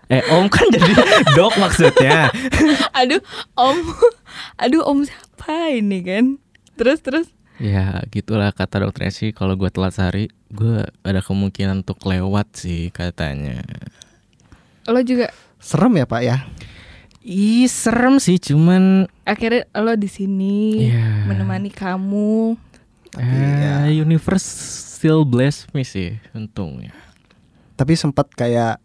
Eh 0.08 0.24
om 0.32 0.46
kan 0.48 0.66
jadi 0.72 0.94
dok 1.38 1.54
maksudnya. 1.60 2.32
Aduh 3.00 3.20
om. 3.60 3.78
Aduh 4.62 4.82
om 4.88 5.04
siapa 5.04 5.74
ini 5.76 6.00
kan? 6.06 6.26
Terus 6.80 7.00
terus. 7.04 7.28
Ya 7.60 8.00
gitulah 8.14 8.56
kata 8.56 8.88
dokternya 8.88 9.12
sih. 9.12 9.30
Kalau 9.36 9.60
gue 9.60 9.68
telat 9.68 9.92
sehari 9.92 10.32
gue 10.54 10.88
ada 11.04 11.20
kemungkinan 11.20 11.84
untuk 11.84 12.00
lewat 12.06 12.64
sih 12.64 12.94
katanya. 12.94 13.60
lo 14.88 15.00
juga? 15.04 15.32
Serem 15.64 15.96
ya 16.00 16.06
pak 16.08 16.22
ya? 16.24 16.38
Ih 17.24 17.66
serem 17.66 18.20
sih 18.20 18.36
cuman 18.36 19.08
akhirnya 19.24 19.64
lo 19.74 19.96
di 19.96 20.08
sini 20.08 20.88
Iya. 20.88 21.24
menemani 21.26 21.72
kamu 21.72 22.60
eh, 23.16 23.96
universe 23.96 24.44
still 24.94 25.24
bless 25.24 25.64
me 25.72 25.82
sih 25.82 26.20
untungnya. 26.32 26.92
Tapi 27.74 27.96
sempat 27.96 28.28
kayak 28.30 28.84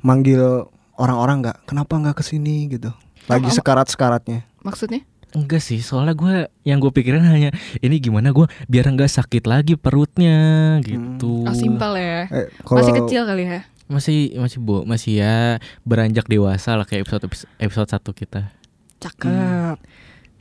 manggil 0.00 0.64
orang-orang 0.94 1.42
nggak 1.42 1.58
kenapa 1.64 1.92
nggak 1.94 2.16
ke 2.16 2.24
sini 2.24 2.68
gitu 2.68 2.88
lagi 3.26 3.46
Apa- 3.46 3.54
sekarat 3.54 3.86
sekaratnya 3.86 4.48
Maksudnya? 4.60 5.02
Enggak 5.32 5.64
sih, 5.64 5.80
soalnya 5.80 6.12
gue 6.12 6.34
yang 6.60 6.76
gue 6.76 6.92
pikirin 6.92 7.24
hanya 7.24 7.50
ini 7.80 7.96
gimana 7.96 8.30
gue 8.30 8.44
biar 8.68 8.84
nggak 8.86 9.08
sakit 9.08 9.48
lagi 9.48 9.80
perutnya 9.80 10.76
gitu. 10.84 11.48
Oh, 11.48 11.56
simpel 11.56 11.96
ya. 11.96 12.28
eh, 12.28 12.52
Masih 12.62 12.92
kecil 12.94 13.24
kali 13.24 13.48
ya. 13.48 13.64
Masih 13.90 14.34
masih 14.38 14.58
bu, 14.62 14.82
masih 14.86 15.20
ya 15.20 15.58
beranjak 15.82 16.26
dewasa 16.26 16.78
lah 16.78 16.86
kayak 16.86 17.06
episode 17.06 17.26
episode 17.58 17.88
satu 17.90 18.10
kita. 18.14 18.50
Cakep. 19.02 19.78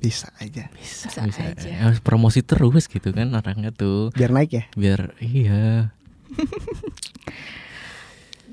bisa 0.01 0.33
aja 0.41 0.65
Bisa, 0.73 1.13
Bisa 1.13 1.41
aja. 1.53 1.69
Harus 1.77 2.01
promosi 2.01 2.41
terus 2.41 2.89
gitu 2.89 3.13
kan 3.13 3.29
orangnya 3.37 3.69
tuh. 3.69 4.09
biar 4.17 4.33
naik 4.33 4.49
ya 4.49 4.63
Biar 4.73 5.13
iya. 5.21 5.93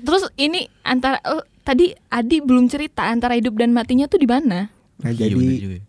Terus 0.05 0.29
ini 0.37 0.69
antara 0.85 1.17
oh, 1.25 1.41
tadi 1.65 1.91
Adi 2.13 2.39
belum 2.39 2.69
cerita 2.69 3.09
antara 3.09 3.33
hidup 3.33 3.57
dan 3.57 3.73
matinya 3.73 4.05
tuh 4.05 4.21
di 4.21 4.29
mana? 4.29 4.69
nah 4.99 5.09
Iya, 5.09 5.31
jadi 5.31 5.79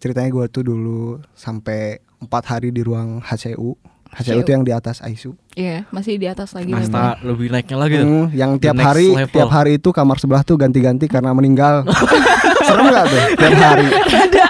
ceritanya 0.00 0.30
gue 0.34 0.46
tuh 0.50 0.64
dulu 0.66 1.20
sampai 1.36 2.00
empat 2.18 2.44
hari 2.50 2.72
di 2.72 2.80
ruang 2.80 3.20
HCU 3.20 3.76
HCU 4.14 4.30
HCU. 4.30 4.40
itu 4.40 4.50
yang 4.50 4.62
di 4.62 4.70
atas 4.70 4.96
ICU 4.98 5.34
Iya, 5.54 5.86
masih 5.88 6.18
di 6.18 6.26
atas 6.26 6.50
lagi. 6.50 6.66
memang. 6.66 6.90
Asta 6.90 7.22
lebih 7.22 7.46
naiknya 7.46 7.76
lagi 7.78 7.94
tuh. 7.96 8.06
Hmm, 8.06 8.26
yang 8.30 8.50
tiap 8.58 8.74
hari 8.76 9.06
level. 9.06 9.30
tiap 9.30 9.50
hari 9.50 9.78
itu 9.78 9.88
kamar 9.90 10.18
sebelah 10.18 10.42
tuh 10.42 10.54
ganti-ganti 10.54 11.06
karena 11.06 11.30
meninggal 11.30 11.86
serem 12.66 12.86
gak 12.88 13.06
tuh 13.06 13.22
tiap 13.38 13.54
hari 13.54 13.86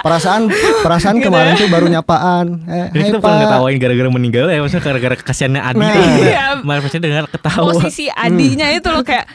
perasaan 0.01 0.41
perasaan 0.81 1.17
kemarin 1.19 1.53
tuh 1.55 1.67
baru 1.67 1.85
nyapaan 1.85 2.45
eh, 2.65 2.87
Ini 2.89 3.01
hai 3.01 3.09
kita 3.11 3.17
bukan 3.19 3.37
ketawain 3.43 3.77
gara-gara 3.77 4.09
meninggal 4.09 4.45
ya, 4.47 4.57
maksudnya 4.61 4.83
gara-gara 4.83 5.15
kasihannya 5.15 5.61
Adi. 5.61 5.77
Nah. 5.77 5.93
Iya. 5.93 6.45
Maksudnya 6.61 7.01
dengan 7.03 7.25
ketawa. 7.27 7.69
Posisi 7.69 8.05
Adinya 8.07 8.67
itu 8.71 8.89
loh 8.89 9.01
kayak 9.01 9.25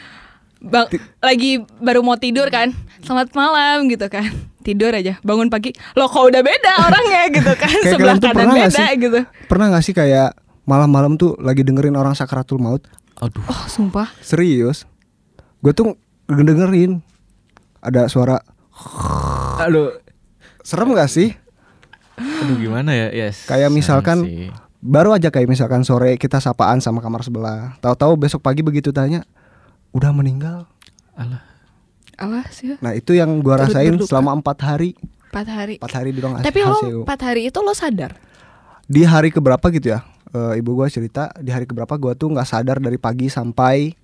bang, 0.59 0.87
lagi 1.19 1.51
baru 1.79 2.03
mau 2.03 2.15
tidur 2.15 2.51
kan. 2.51 2.75
Selamat 3.01 3.31
malam 3.31 3.87
gitu 3.87 4.07
kan. 4.07 4.27
Tidur 4.61 4.91
aja, 4.91 5.17
bangun 5.19 5.47
pagi. 5.47 5.73
Loh 5.93 6.05
kok 6.05 6.23
udah 6.23 6.39
beda 6.39 6.71
orangnya 6.81 7.21
gitu 7.35 7.51
kan. 7.51 7.69
Kayak 7.71 7.91
Sebelah 7.91 8.15
kanan 8.17 8.47
beda 8.47 8.69
sih? 8.71 8.87
gitu. 8.95 9.19
pernah 9.45 9.65
gak 9.67 9.83
sih 9.83 9.91
kayak 9.91 10.37
malam-malam 10.63 11.15
tuh 11.15 11.33
lagi 11.37 11.61
dengerin 11.61 11.93
orang 11.93 12.13
sakaratul 12.13 12.57
maut 12.57 12.85
Aduh. 13.17 13.41
Oh, 13.43 13.65
sumpah. 13.67 14.07
serius 14.19 14.85
gue 15.59 15.71
tuh 15.71 15.93
dengerin 16.25 17.01
ada 17.79 18.05
suara 18.05 18.39
Aduh. 19.65 19.97
serem 20.61 20.89
gak 20.91 21.05
sih 21.07 21.33
Aduh 22.15 22.55
gimana 22.55 22.91
ya? 22.91 23.09
Yes. 23.11 23.43
Kayak 23.43 23.69
misalkan- 23.69 24.23
sih. 24.23 24.47
baru 24.79 25.11
aja 25.11 25.27
kayak 25.27 25.45
misalkan 25.47 25.81
sore 25.81 26.15
kita 26.15 26.37
sapaan 26.37 26.77
sama 26.77 26.97
kamar 26.99 27.21
sebelah 27.21 27.77
tahu-tahu 27.77 28.17
besok 28.19 28.39
pagi 28.39 28.61
begitu 28.61 28.89
tanya 28.89 29.25
udah 29.91 30.09
meninggal 30.09 30.65
Alah. 31.11 31.41
Awas 32.21 32.53
ya. 32.61 32.75
nah 32.77 32.91
itu 32.91 33.11
yang 33.11 33.29
gua 33.39 33.59
rasain 33.59 33.91
berduka. 33.91 34.09
selama 34.09 34.37
empat 34.37 34.57
hari 34.61 34.93
Empat 35.31 35.47
hari. 35.47 35.75
empat 35.79 35.93
hari 35.93 36.09
di 36.11 36.19
ruang 36.19 36.33
Tapi 36.37 36.59
lo 36.59 36.77
empat 37.01 37.19
hari 37.23 37.41
itu 37.47 37.59
lo 37.59 37.71
sadar. 37.71 38.13
di 38.85 39.01
hari 39.01 39.29
keberapa 39.29 39.63
gitu 39.69 39.91
ya 39.91 40.03
eh, 40.29 40.59
ibu 40.59 40.73
gua 40.73 40.85
cerita 40.85 41.31
di 41.35 41.49
hari 41.49 41.63
keberapa 41.63 41.95
gua 41.95 42.13
tuh 42.13 42.29
nggak 42.29 42.45
sadar 42.45 42.77
dari 42.77 42.95
pagi 42.95 43.25
sampai 43.25 43.95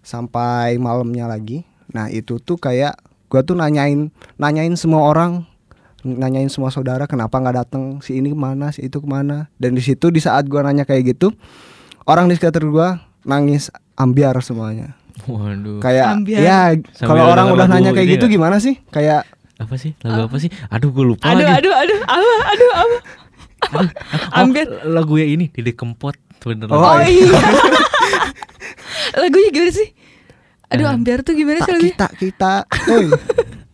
sampai 0.00 0.76
malamnya 0.76 1.26
lagi 1.26 1.64
nah 1.88 2.06
itu 2.06 2.38
tuh 2.38 2.54
kayak 2.54 2.94
gua 3.26 3.40
tuh 3.40 3.54
nanyain 3.54 4.08
nanyain 4.36 4.74
semua 4.74 5.04
orang 5.04 5.44
nanyain 6.00 6.48
semua 6.48 6.68
saudara 6.68 7.04
kenapa 7.04 7.36
nggak 7.36 7.56
datang 7.58 7.84
si 8.00 8.16
ini 8.16 8.28
ke 8.28 8.38
mana 8.38 8.70
si 8.70 8.80
itu 8.82 9.00
ke 9.00 9.06
mana 9.06 9.52
dan 9.56 9.72
di 9.72 9.80
situ 9.80 10.08
di 10.08 10.18
saat 10.18 10.44
gua 10.44 10.62
nanya 10.62 10.84
kayak 10.84 11.12
gitu 11.12 11.32
orang 12.04 12.24
di 12.24 12.36
sekitar 12.36 12.64
gua 12.64 13.00
nangis 13.22 13.68
ambiar 13.94 14.36
semuanya 14.40 14.96
Waduh. 15.26 15.78
kayak 15.78 16.06
Ambiar. 16.10 16.40
ya 16.40 16.58
kalau 16.98 17.24
orang 17.26 17.46
udah 17.48 17.64
lagu 17.64 17.74
nanya 17.76 17.90
kayak 17.92 18.08
gitu 18.10 18.24
nggak? 18.24 18.34
gimana 18.36 18.56
sih 18.56 18.74
kayak 18.88 19.26
apa 19.56 19.74
sih? 19.74 19.92
Lagu 20.00 20.24
apa 20.24 20.36
sih? 20.36 20.48
Aduh 20.66 20.88
gue 20.88 21.04
lupa 21.06 21.24
Aduh, 21.26 21.42
lagi. 21.42 21.68
aduh, 21.68 21.74
aduh, 21.74 21.98
apa, 22.06 22.36
aduh, 22.46 22.70
apa. 22.72 22.96
Oh, 23.70 23.84
Ambiar. 24.32 24.66
lagu 24.86 25.14
ya 25.14 25.26
ini 25.26 25.48
Didi 25.48 25.72
Kempot 25.72 26.16
bener 26.40 26.64
Oh, 26.66 26.80
Oh 26.80 26.96
iya. 26.96 27.28
iya. 27.28 27.40
Lagunya 29.20 29.50
gimana 29.50 29.68
sih? 29.70 29.88
Aduh, 30.70 30.86
ambiar 30.86 31.20
tuh 31.20 31.34
gimana 31.34 31.58
sih 31.58 31.66
tak 31.66 31.74
lagunya? 31.74 31.90
kita 31.90 32.06
kita 32.16 32.52
Oi. 32.88 33.06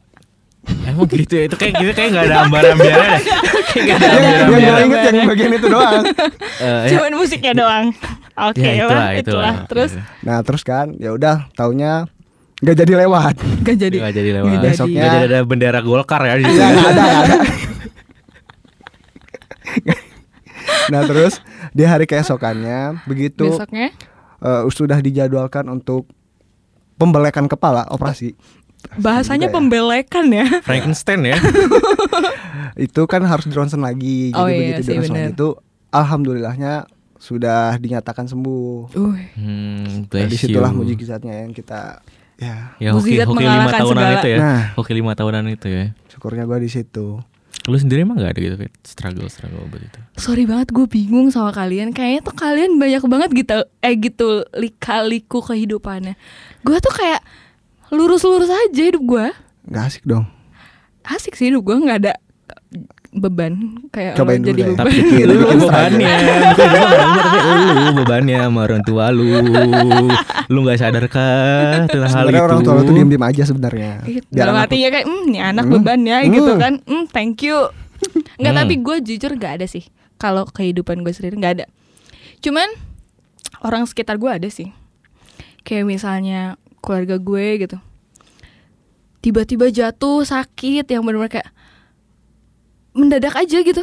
Emang 0.67 1.07
gitu 1.07 1.33
ya? 1.33 1.45
Itu 1.45 1.57
kayak 1.57 1.73
gitu 1.77 1.93
kayak 1.93 2.09
gak 2.11 2.25
ada 2.25 2.37
ambar-ambiarnya 2.45 3.09
deh. 3.09 3.23
Kayak 3.67 3.85
gak 3.87 3.97
ada 3.97 4.07
yang, 4.07 4.25
yang 4.25 4.47
gue 4.47 4.59
inget 4.87 5.01
yang 5.13 5.29
bagian 5.29 5.53
itu 5.53 5.69
doang 5.69 6.03
Eh, 6.57 6.83
ya. 6.83 6.89
Cuman 6.91 7.13
musiknya 7.15 7.53
doang. 7.53 7.87
Oke 8.37 8.61
Ya, 8.61 8.73
itulah, 8.77 8.93
lah, 8.93 9.11
itulah. 9.13 9.17
itulah. 9.17 9.55
Terus 9.67 9.91
Nah 10.21 10.39
terus 10.41 10.63
kan 10.63 10.93
ya 10.95 11.11
udah 11.11 11.37
taunya 11.53 12.05
nggak 12.57 12.77
jadi 12.79 12.93
lewat. 13.03 13.35
gak 13.63 13.77
jadi. 13.77 13.97
Gak 14.01 14.15
jadi 14.15 14.31
lewat. 14.35 14.51
Besoknya- 14.61 15.03
Gak 15.03 15.11
jadi 15.13 15.27
ada 15.27 15.39
bendera 15.43 15.81
Golkar 15.81 16.23
ya 16.23 16.35
di 16.35 16.45
situ. 16.45 16.55
Iya 16.55 16.67
nggak 16.67 16.87
ada 16.87 17.03
nggak 17.03 17.23
ada. 17.23 17.37
nah 20.87 21.03
terus 21.03 21.43
di 21.73 21.83
hari 21.83 22.05
keesokannya 22.05 23.03
begitu 23.05 23.51
Besoknya 23.51 23.91
eh, 24.41 24.63
sudah 24.69 24.99
dijadwalkan 24.99 25.67
untuk 25.69 26.07
pembelekan 26.95 27.45
kepala 27.45 27.85
operasi. 27.87 28.33
Bahasanya 28.95 29.47
Juga 29.47 29.51
ya. 29.51 29.57
pembelekan 29.57 30.27
ya. 30.29 30.47
Frankenstein 30.67 31.21
ya. 31.25 31.39
Itu 32.79 33.05
kan 33.05 33.23
harus 33.23 33.45
di 33.45 33.53
ronsen 33.53 33.81
lagi. 33.81 34.31
Jadi 34.31 34.37
Oh 34.37 34.47
iya 34.47 34.59
begitu 34.77 34.81
sih, 34.83 34.93
di 34.93 34.99
ronsen 34.99 35.11
bener. 35.11 35.25
lagi 35.25 35.35
itu 35.35 35.49
alhamdulillahnya 35.91 36.73
sudah 37.17 37.61
dinyatakan 37.77 38.27
sembuh. 38.27 38.93
Uh, 38.93 39.17
Hmm, 39.35 40.07
Nah, 40.07 40.27
di 40.27 40.37
situlah 40.37 40.71
mujizatnya 40.71 41.43
yang 41.43 41.51
kita 41.51 42.05
ya 42.37 42.77
Ya 42.77 42.93
hoki, 42.93 43.17
Mukjizat 43.17 43.27
hoki 43.27 43.41
lima 43.41 43.49
mengalahkan 43.65 43.81
tahunan 43.81 43.97
segala. 43.99 44.15
itu 44.15 44.29
ya. 44.29 44.39
Nah. 44.39 44.61
Hoki 44.75 44.93
lima 44.93 45.13
tahunan 45.13 45.45
itu 45.49 45.67
ya. 45.67 45.85
syukurnya 46.07 46.45
gua 46.45 46.59
di 46.59 46.69
situ. 46.69 47.07
Lu 47.65 47.75
sendiri 47.75 48.05
emang 48.05 48.15
gak 48.17 48.31
ada 48.31 48.41
gitu 48.41 48.57
kayak 48.57 48.75
struggle 48.81 49.27
struggle 49.27 49.67
buat 49.67 49.83
itu. 49.83 49.99
sorry 50.15 50.47
banget 50.47 50.71
gue 50.71 50.87
bingung 50.87 51.27
sama 51.29 51.51
kalian. 51.51 51.91
Kayaknya 51.91 52.21
tuh 52.23 52.37
kalian 52.37 52.77
banyak 52.77 53.03
banget 53.03 53.31
gitu 53.35 53.53
eh 53.81 53.95
gitu 53.97 54.29
lika-liku 54.53 55.41
kehidupannya. 55.41 56.15
Gue 56.63 56.79
tuh 56.79 56.93
kayak 56.93 57.25
lurus-lurus 57.89 58.49
aja 58.49 58.83
hidup 58.85 59.03
gue. 59.03 59.27
Nggak 59.67 59.85
asik 59.85 60.05
dong. 60.05 60.25
Asik 61.03 61.35
sih 61.35 61.49
hidup 61.49 61.63
gue 61.63 61.77
nggak 61.77 61.99
ada 62.01 62.15
beban 63.13 63.57
kayak 63.89 64.13
Cobain 64.15 64.39
dulu 64.39 64.51
jadi 64.51 64.61
deh. 64.61 64.67
beban. 64.69 64.79
Tapi 64.79 64.93
Bikin- 64.93 65.25
lu 65.25 65.35
bikin 65.39 65.59
bebannya, 65.59 66.13
bukan 66.13 66.69
lu 66.69 66.77
nggak 66.77 66.99
bener, 67.01 67.25
tapi 67.25 67.79
lu 67.79 67.93
bebannya 67.97 68.37
sama 68.39 68.61
orang 68.63 68.83
tua 68.83 69.05
lu. 69.09 69.25
Lu 70.47 70.59
nggak 70.61 70.77
sadarkah 70.77 71.33
tentang 71.87 72.13
hal 72.13 72.27
itu? 72.29 72.37
orang 72.39 72.61
tua 72.61 72.73
lu 72.75 72.83
tuh 72.83 72.95
diem-diem 72.95 73.25
aja 73.25 73.43
sebenarnya. 73.45 73.93
Gitu. 74.05 74.27
Dalam 74.29 74.55
hatinya 74.55 74.89
kayak 74.91 75.07
hmm 75.07 75.25
nih 75.27 75.43
anak 75.43 75.65
Hmm. 75.65 75.75
beban 75.75 76.01
ya 76.03 76.19
Hmm. 76.19 76.31
gitu 76.31 76.53
kan. 76.55 76.73
Hmm 76.83 77.05
thank 77.09 77.41
you. 77.41 77.57
Enggak 78.37 78.53
Hmm. 78.53 78.61
tapi 78.61 78.75
gue 78.79 78.97
jujur 79.03 79.31
gak 79.35 79.53
ada 79.55 79.67
sih. 79.67 79.89
Kalau 80.17 80.45
kehidupan 80.45 81.01
gue 81.01 81.11
sendiri 81.11 81.35
nggak 81.35 81.55
ada. 81.57 81.67
Cuman 82.39 82.69
orang 83.63 83.85
sekitar 83.85 84.17
gue 84.17 84.29
ada 84.29 84.49
sih. 84.49 84.77
Kayak 85.63 85.89
misalnya 85.89 86.61
keluarga 86.87 87.19
gue 87.19 87.67
gitu. 87.67 87.77
Tiba-tiba 89.19 89.67
jatuh 89.69 90.23
sakit 90.23 90.87
yang 90.87 91.03
benar-benar 91.03 91.43
kayak 91.43 91.51
mendadak 92.95 93.35
aja 93.35 93.59
gitu. 93.59 93.83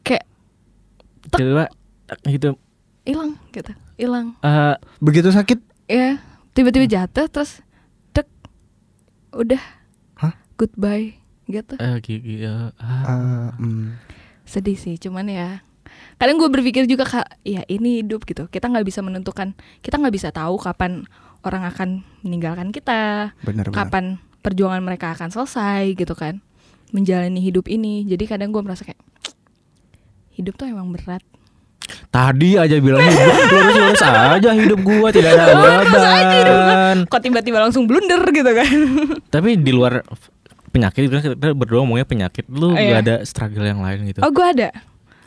Kayak 0.00 0.24
Coba 1.28 1.66
gitu. 2.24 2.54
hilang 3.02 3.34
gitu. 3.50 3.72
Hilang. 3.98 4.38
eh, 4.40 4.78
begitu 5.02 5.28
sakit 5.28 5.58
Ya, 5.88 6.20
tiba-tiba 6.54 6.86
jatuh 6.86 7.26
terus 7.26 7.64
dek 8.12 8.28
udah 9.32 9.58
Hah? 10.14 10.36
goodbye 10.54 11.16
gitu. 11.48 11.74
eh, 11.80 11.96
gigi, 11.98 12.44
eh, 12.44 12.70
ah. 12.76 13.02
eh, 13.08 13.50
hmm, 13.56 13.96
sedih 14.44 14.76
sih 14.76 15.00
cuman 15.00 15.26
ya 15.26 15.48
kadang 16.20 16.36
gue 16.36 16.46
berpikir 16.46 16.84
juga 16.84 17.08
kak 17.08 17.40
ya 17.40 17.64
ini 17.66 18.04
hidup 18.04 18.28
gitu 18.28 18.46
kita 18.46 18.68
nggak 18.68 18.84
bisa 18.84 19.00
menentukan 19.00 19.56
kita 19.80 19.96
nggak 19.96 20.12
bisa 20.12 20.28
tahu 20.28 20.60
kapan 20.60 21.08
orang 21.40 21.62
akan 21.64 21.88
meninggalkan 22.20 22.68
kita 22.70 23.32
benar-benar. 23.40 23.74
kapan 23.76 24.04
perjuangan 24.40 24.80
mereka 24.80 25.12
akan 25.12 25.28
selesai 25.28 25.94
gitu 25.94 26.12
kan 26.12 26.40
menjalani 26.88 27.38
hidup 27.38 27.66
ini 27.66 28.02
jadi 28.02 28.24
kadang 28.26 28.50
gue 28.50 28.60
merasa 28.60 28.82
kayak 28.82 28.98
hidup 30.32 30.54
tuh 30.54 30.66
emang 30.66 30.90
berat 30.90 31.22
Tadi 32.08 32.56
aja 32.56 32.76
bilang 32.78 33.00
hidup 33.00 33.48
lurus-lurus 33.48 34.02
aja 34.02 34.50
hidup 34.52 34.80
gua 34.80 35.08
tidak 35.08 35.36
ada 35.36 35.44
Lurus 35.54 35.88
gua. 35.88 36.04
beban. 36.20 36.96
kok 37.08 37.20
tiba-tiba 37.20 37.58
langsung 37.60 37.84
blunder 37.84 38.20
gitu 38.28 38.50
kan 38.52 38.70
Tapi 39.34 39.56
di 39.56 39.72
luar 39.72 40.04
penyakit 40.68 41.08
kan 41.08 41.20
kita 41.24 41.52
berdua 41.52 41.80
ngomongnya 41.80 42.04
penyakit 42.04 42.44
lu 42.46 42.72
Oh, 42.72 42.76
gak 42.76 42.80
iya. 42.82 43.00
ada 43.00 43.14
struggle 43.24 43.64
yang 43.64 43.80
lain 43.80 44.04
gitu. 44.04 44.20
oh 44.20 44.28
gue 44.28 44.46
ada 44.46 44.68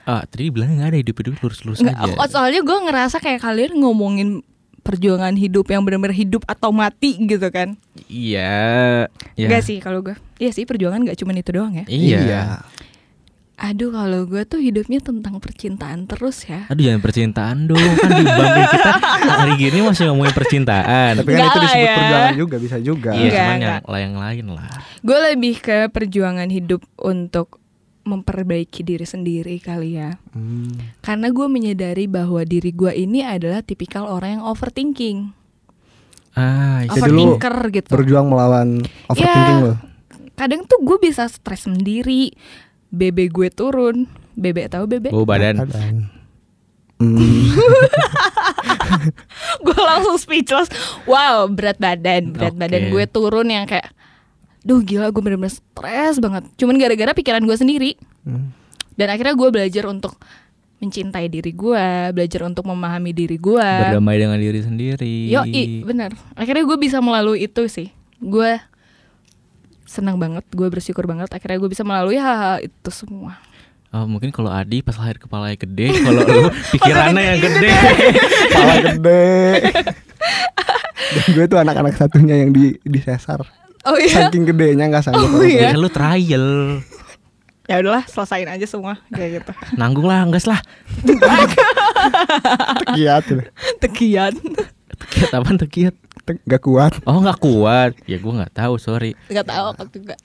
Ah, 0.01 0.25
tadi 0.25 0.49
bilang 0.49 0.77
gak 0.77 0.89
ada 0.91 0.97
hidup 0.97 1.15
hidup 1.17 1.33
lurus-lurus 1.39 1.81
Nggak, 1.81 1.97
aja. 1.97 2.13
oh, 2.17 2.27
soalnya 2.29 2.61
gue 2.61 2.77
ngerasa 2.83 3.17
kayak 3.17 3.41
kalian 3.41 3.73
ngomongin 3.77 4.41
perjuangan 4.81 5.37
hidup 5.37 5.69
yang 5.69 5.85
benar-benar 5.85 6.13
hidup 6.17 6.41
atau 6.49 6.73
mati 6.73 7.15
gitu 7.21 7.47
kan 7.53 7.77
Iya. 8.09 9.07
Ya. 9.37 9.47
Enggak 9.47 9.63
sih 9.63 9.77
kalau 9.79 10.01
gue 10.01 10.17
Iya 10.41 10.51
sih 10.51 10.65
perjuangan 10.65 11.05
gak 11.05 11.21
cuma 11.21 11.37
itu 11.37 11.53
doang 11.53 11.73
ya 11.77 11.85
Iya. 11.85 12.19
Iya. 12.25 12.41
Aduh 13.61 13.93
kalau 13.93 14.25
gue 14.25 14.41
tuh 14.49 14.57
hidupnya 14.57 14.97
tentang 15.05 15.37
percintaan 15.37 16.09
terus 16.09 16.49
ya. 16.49 16.65
Aduh 16.65 16.81
jangan 16.81 16.97
percintaan 16.97 17.69
dong 17.69 17.77
kan 17.77 18.09
di 18.17 18.25
Bambang 18.25 18.65
kita 18.73 19.33
hari 19.37 19.53
gini 19.61 19.77
masih 19.85 20.09
ngomongin 20.09 20.33
percintaan. 20.33 21.21
Tapi 21.21 21.29
kan 21.29 21.45
itu 21.45 21.59
disebut 21.61 21.85
ya. 21.85 21.93
perjuangan 22.01 22.33
juga 22.41 22.55
bisa 22.57 22.77
juga. 22.81 23.11
Iya 23.13 23.29
cuman 23.29 24.01
yang 24.01 24.15
lain 24.17 24.45
lah. 24.57 24.65
Gue 25.05 25.17
lebih 25.29 25.61
ke 25.61 25.93
perjuangan 25.93 26.49
hidup 26.49 26.81
untuk 26.97 27.60
memperbaiki 28.11 28.83
diri 28.83 29.07
sendiri 29.07 29.55
kali 29.63 29.95
ya. 29.95 30.19
Hmm. 30.35 30.75
Karena 30.99 31.31
gue 31.31 31.47
menyadari 31.47 32.11
bahwa 32.11 32.43
diri 32.43 32.75
gue 32.75 32.91
ini 32.91 33.23
adalah 33.23 33.63
tipikal 33.63 34.11
orang 34.11 34.39
yang 34.39 34.43
overthinking, 34.43 35.31
Ah, 36.31 36.87
iya. 36.87 36.95
Jadi 36.95 37.11
lu 37.11 37.35
overthinker 37.35 37.55
gitu. 37.75 37.89
Berjuang 37.91 38.27
melawan 38.31 38.79
overthinking 39.11 39.59
Ya. 39.59 39.65
lo. 39.67 39.73
Kadang 40.39 40.63
tuh 40.63 40.79
gue 40.79 40.97
bisa 41.03 41.27
stres 41.27 41.67
sendiri, 41.67 42.31
BB 42.87 43.31
gue 43.35 43.51
turun, 43.51 44.07
BB 44.39 44.71
tahu 44.71 44.87
BB? 44.87 45.11
Bau 45.11 45.27
badan. 45.27 45.59
Hmm. 47.01 47.51
gue 49.65 49.79
langsung 49.79 50.15
speechless. 50.17 50.71
Wow, 51.03 51.51
berat 51.51 51.77
badan, 51.77 52.31
berat 52.31 52.55
Oke. 52.55 52.61
badan 52.63 52.83
gue 52.89 53.05
turun 53.11 53.47
yang 53.51 53.67
kayak, 53.67 53.91
duh 54.61 54.81
gila 54.85 55.09
gue 55.09 55.21
bener-bener 55.21 55.53
stres 55.53 56.21
banget. 56.21 56.45
Cuman 56.57 56.77
gara-gara 56.77 57.11
pikiran 57.17 57.41
gue 57.41 57.57
sendiri. 57.57 57.91
Hmm. 58.25 58.53
Dan 58.93 59.07
akhirnya 59.09 59.33
gue 59.33 59.49
belajar 59.49 59.89
untuk 59.89 60.19
mencintai 60.81 61.29
diri 61.29 61.53
gue, 61.53 62.09
belajar 62.09 62.41
untuk 62.45 62.65
memahami 62.65 63.13
diri 63.13 63.37
gue. 63.37 63.61
Berdamai 63.61 64.17
dengan 64.17 64.41
diri 64.41 64.61
sendiri. 64.65 65.13
Yo, 65.29 65.45
bener. 65.85 66.17
Akhirnya 66.33 66.65
gue 66.65 66.77
bisa 66.81 66.97
melalui 67.01 67.45
itu 67.45 67.69
sih. 67.69 67.93
Gue 68.17 68.57
senang 69.85 70.17
banget, 70.17 70.47
gue 70.49 70.67
bersyukur 70.71 71.05
banget. 71.05 71.29
Akhirnya 71.29 71.61
gue 71.61 71.69
bisa 71.69 71.85
melalui 71.85 72.17
hal-hal 72.17 72.65
itu 72.65 72.89
semua. 72.89 73.37
Oh, 73.91 74.07
mungkin 74.07 74.31
kalau 74.31 74.47
Adi 74.47 74.79
pas 74.79 74.95
lahir 74.95 75.19
kepalanya 75.19 75.59
gede, 75.59 75.91
kalau 76.07 76.23
lu 76.23 76.47
pikirannya 76.73 77.23
yang 77.35 77.39
gede. 77.43 77.71
Kepala 78.51 78.75
gede. 78.87 79.29
Dan 81.11 81.27
gue 81.35 81.45
tuh 81.45 81.59
anak-anak 81.59 81.93
satunya 81.99 82.39
yang 82.41 82.55
di 82.55 82.79
disesar. 82.87 83.43
Oh 83.83 83.97
iya. 83.97 84.27
Saking 84.27 84.45
gedenya 84.45 84.85
nggak 84.87 85.03
sanggup. 85.03 85.25
Oh, 85.27 85.41
iya. 85.41 85.73
Ya 85.73 85.77
lu 85.77 85.89
trial. 85.89 86.79
Ya 87.65 87.79
udahlah, 87.79 88.03
selesain 88.03 88.45
aja 88.45 88.65
semua 88.65 88.99
kayak 89.07 89.41
gitu. 89.41 89.51
Nanggung 89.73 90.03
lah, 90.03 90.21
enggak 90.21 90.43
lah. 90.43 90.59
Tekiat 92.85 93.23
udah. 93.27 93.47
Tekian. 93.79 94.33
Tekiat 94.99 95.31
apaan 95.31 95.57
tekiat? 95.57 95.95
Tek- 96.21 96.43
Nggak 96.43 96.61
kuat. 96.61 96.93
Oh 97.03 97.17
nggak 97.17 97.39
kuat. 97.39 97.91
Ya 98.05 98.17
gua 98.17 98.43
nggak 98.43 98.53
tahu, 98.55 98.77
sorry. 98.77 99.17
Gak 99.27 99.47
tahu 99.47 99.65
aku 99.71 99.83
juga. 99.89 100.15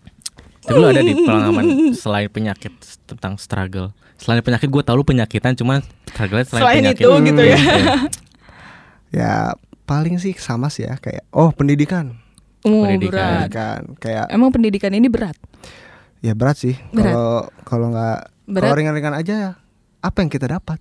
Tapi 0.61 0.77
lu 0.77 0.87
ada 0.87 0.99
di 0.99 1.15
pengalaman 1.15 1.67
selain 1.95 2.27
penyakit 2.27 2.75
tentang 3.07 3.39
struggle. 3.39 3.95
Selain 4.19 4.43
penyakit 4.43 4.67
gue 4.67 4.83
tau 4.83 4.97
lu 4.97 5.05
penyakitan 5.05 5.55
cuman 5.55 5.79
struggle 6.09 6.43
selain, 6.43 6.63
Selain 6.65 6.81
penyakit. 6.83 7.05
itu 7.05 7.11
gitu 7.23 7.43
ya. 7.45 7.59
Ya 9.15 9.33
paling 9.87 10.19
sih 10.19 10.35
sama 10.35 10.67
sih 10.67 10.83
ya 10.83 10.99
kayak 10.99 11.23
oh 11.31 11.55
pendidikan. 11.55 12.19
Oh, 12.63 12.83
Pendidikan. 12.83 13.13
berat. 13.13 13.31
Pendidikan 13.45 13.81
kayak 13.99 14.25
Emang 14.29 14.51
pendidikan 14.51 14.93
ini 14.93 15.07
berat. 15.07 15.37
ya 16.19 16.33
berat 16.33 16.57
sih. 16.57 16.75
Kalau 16.91 17.47
kalau 17.63 17.87
nggak 17.91 18.19
kalau 18.49 18.75
ringan-ringan 18.75 19.15
aja 19.15 19.35
ya 19.35 19.51
apa 20.01 20.17
yang 20.19 20.31
kita 20.31 20.47
dapat? 20.49 20.79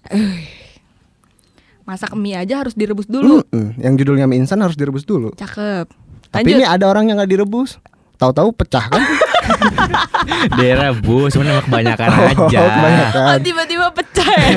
Masak 1.84 2.18
mie 2.18 2.34
aja 2.34 2.66
harus 2.66 2.74
direbus 2.74 3.06
dulu. 3.06 3.46
Mm-mm. 3.46 3.78
Yang 3.78 3.94
judulnya 4.02 4.26
mie 4.26 4.40
instan 4.40 4.58
harus 4.60 4.74
direbus 4.74 5.06
dulu. 5.06 5.30
Cakep. 5.34 5.86
Tapi 6.30 6.42
Lanjut. 6.44 6.58
ini 6.58 6.66
ada 6.66 6.86
orang 6.86 7.06
yang 7.06 7.18
nggak 7.18 7.30
direbus. 7.30 7.78
Tahu-tahu 8.18 8.50
pecah 8.52 8.86
kan? 8.88 9.02
Daerah 10.58 10.90
bu, 10.92 11.28
cuman 11.28 11.46
emang 11.50 11.66
kebanyakan 11.66 12.08
Oh, 12.08 12.26
aja. 12.46 12.62
kebanyakan. 12.66 13.26
Oh, 13.26 13.38
tiba-tiba 13.40 13.86
pecah 13.92 14.30
ya. 14.32 14.50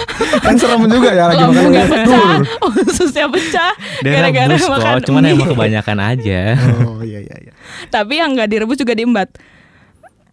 kan 0.44 0.54
serem 0.54 0.82
juga 0.86 1.10
ya 1.10 1.24
lagi 1.26 1.42
makan 1.42 1.64
mie 1.66 1.82
pecah. 1.82 2.04
telur. 2.04 2.40
Oh, 2.60 2.70
ususnya 2.82 3.26
pecah. 3.26 3.72
Daerah 4.00 4.30
Gara-gara 4.30 4.52
bus 4.52 4.66
makan 4.66 4.94
kok, 4.94 5.04
cuman 5.06 5.22
emang 5.26 5.48
kebanyakan 5.48 5.98
aja. 6.00 6.40
Oh 6.84 7.00
iya 7.00 7.20
iya 7.20 7.36
iya. 7.40 7.52
Tapi 7.88 8.14
yang 8.16 8.32
nggak 8.32 8.48
direbus 8.48 8.76
juga 8.76 8.92
diembat. 8.92 9.28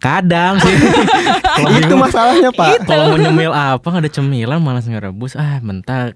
Kadang 0.01 0.57
sih. 0.57 0.73
Itu 1.61 1.69
bingung- 1.69 2.01
masalahnya, 2.01 2.49
Pak. 2.49 2.83
Kalau 2.83 3.13
mau 3.13 3.19
nyemil 3.19 3.53
apa 3.53 3.85
nggak 3.85 4.01
ada 4.01 4.11
cemilan 4.11 4.57
malas 4.57 4.89
ngerebus 4.89 5.37
ah 5.37 5.61
mentah 5.61 6.11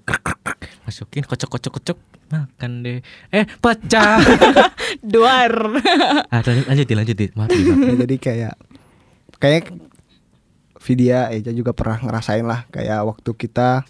masukin 0.82 1.22
kocok 1.22 1.50
kocok 1.50 1.72
kocok 1.72 1.98
makan 2.26 2.82
deh 2.82 2.98
eh 3.30 3.46
pecah 3.56 4.18
Duar. 5.02 5.54
ah 6.34 6.40
lanjut 6.42 6.66
lanjut 6.66 7.14
lanjut 7.14 7.30
maaf. 7.32 7.50
Ya, 7.50 7.94
jadi 7.96 8.16
kayak 8.16 8.54
kayak 9.38 9.64
Vidya 10.76 11.30
Eja 11.30 11.50
juga 11.50 11.70
pernah 11.70 11.98
ngerasain 11.98 12.42
lah 12.42 12.66
kayak 12.68 13.02
waktu 13.04 13.30
kita 13.32 13.82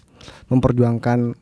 memperjuangkan 0.47 1.33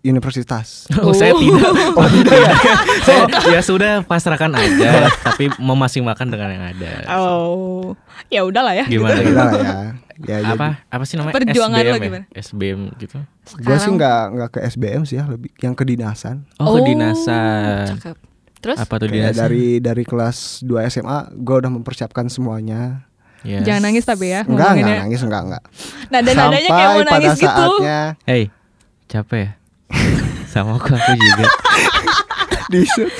universitas. 0.00 0.88
oh, 1.04 1.12
saya 1.12 1.36
tidak 1.36 1.70
oh 1.92 2.08
tidak 2.08 2.32
ya 2.34 2.52
saya 3.06 3.20
ya 3.52 3.60
sudah 3.60 3.92
pasrahkan 4.02 4.48
aja 4.56 5.12
tapi 5.20 5.52
memaksimalkan 5.60 6.32
dengan 6.32 6.48
yang 6.56 6.64
ada 6.72 6.90
Oh. 7.12 7.92
Ya 8.28 8.44
udahlah 8.44 8.72
ya. 8.76 8.84
gimana 8.88 9.18
Ya 9.18 9.24
gitu? 9.24 9.32
udah 9.32 9.44
lah 9.44 9.60
ya. 9.60 9.76
Ya 10.20 10.36
apa 10.52 10.84
apa 10.88 11.04
sih 11.08 11.16
namanya 11.16 11.32
Perjuangan 11.36 11.80
SBM 11.80 11.88
lo 11.88 11.96
ya? 11.96 12.04
gimana? 12.04 12.24
SBM 12.32 12.80
gitu 12.96 13.16
Gue 13.56 13.76
sih 13.76 13.90
nggak 13.90 14.20
nggak 14.36 14.48
ke 14.52 14.58
SBM 14.68 15.02
sih 15.04 15.16
ya 15.16 15.24
lebih 15.24 15.48
yang 15.58 15.72
kedinasan. 15.72 16.44
oh, 16.56 16.76
kedinasan 16.76 17.88
Cakep. 17.96 18.16
Terus 18.60 18.76
apa 18.76 18.94
tuh 19.00 19.08
Kayak 19.08 19.32
dinasan 19.32 19.40
dari 19.40 19.66
dari 19.80 20.04
kelas 20.04 20.60
2 20.62 20.92
SMA 20.92 21.18
gue 21.34 21.56
udah 21.56 21.72
mempersiapkan 21.72 22.28
semuanya. 22.28 23.08
Yes. 23.40 23.64
jangan 23.64 23.88
nangis 23.88 24.04
tapi 24.04 24.28
ya 24.28 24.44
Enggak, 24.44 24.76
enggak 24.76 25.00
nangis 25.00 25.20
enggak 25.24 25.42
enggak. 25.48 25.64
Nada-nadanya 26.12 26.68
kayak 26.68 26.88
mau 26.92 27.00
Sampai 27.00 27.08
nangis 27.08 27.30
pada 27.32 27.40
gitu. 27.40 27.48
saatnya 27.48 27.98
hey 28.28 28.44
capek 29.08 29.40
ya 29.40 29.50
sama 30.46 30.76
aku 30.76 30.92
aku 30.92 31.12
juga 31.14 31.46
disut. 32.72 33.10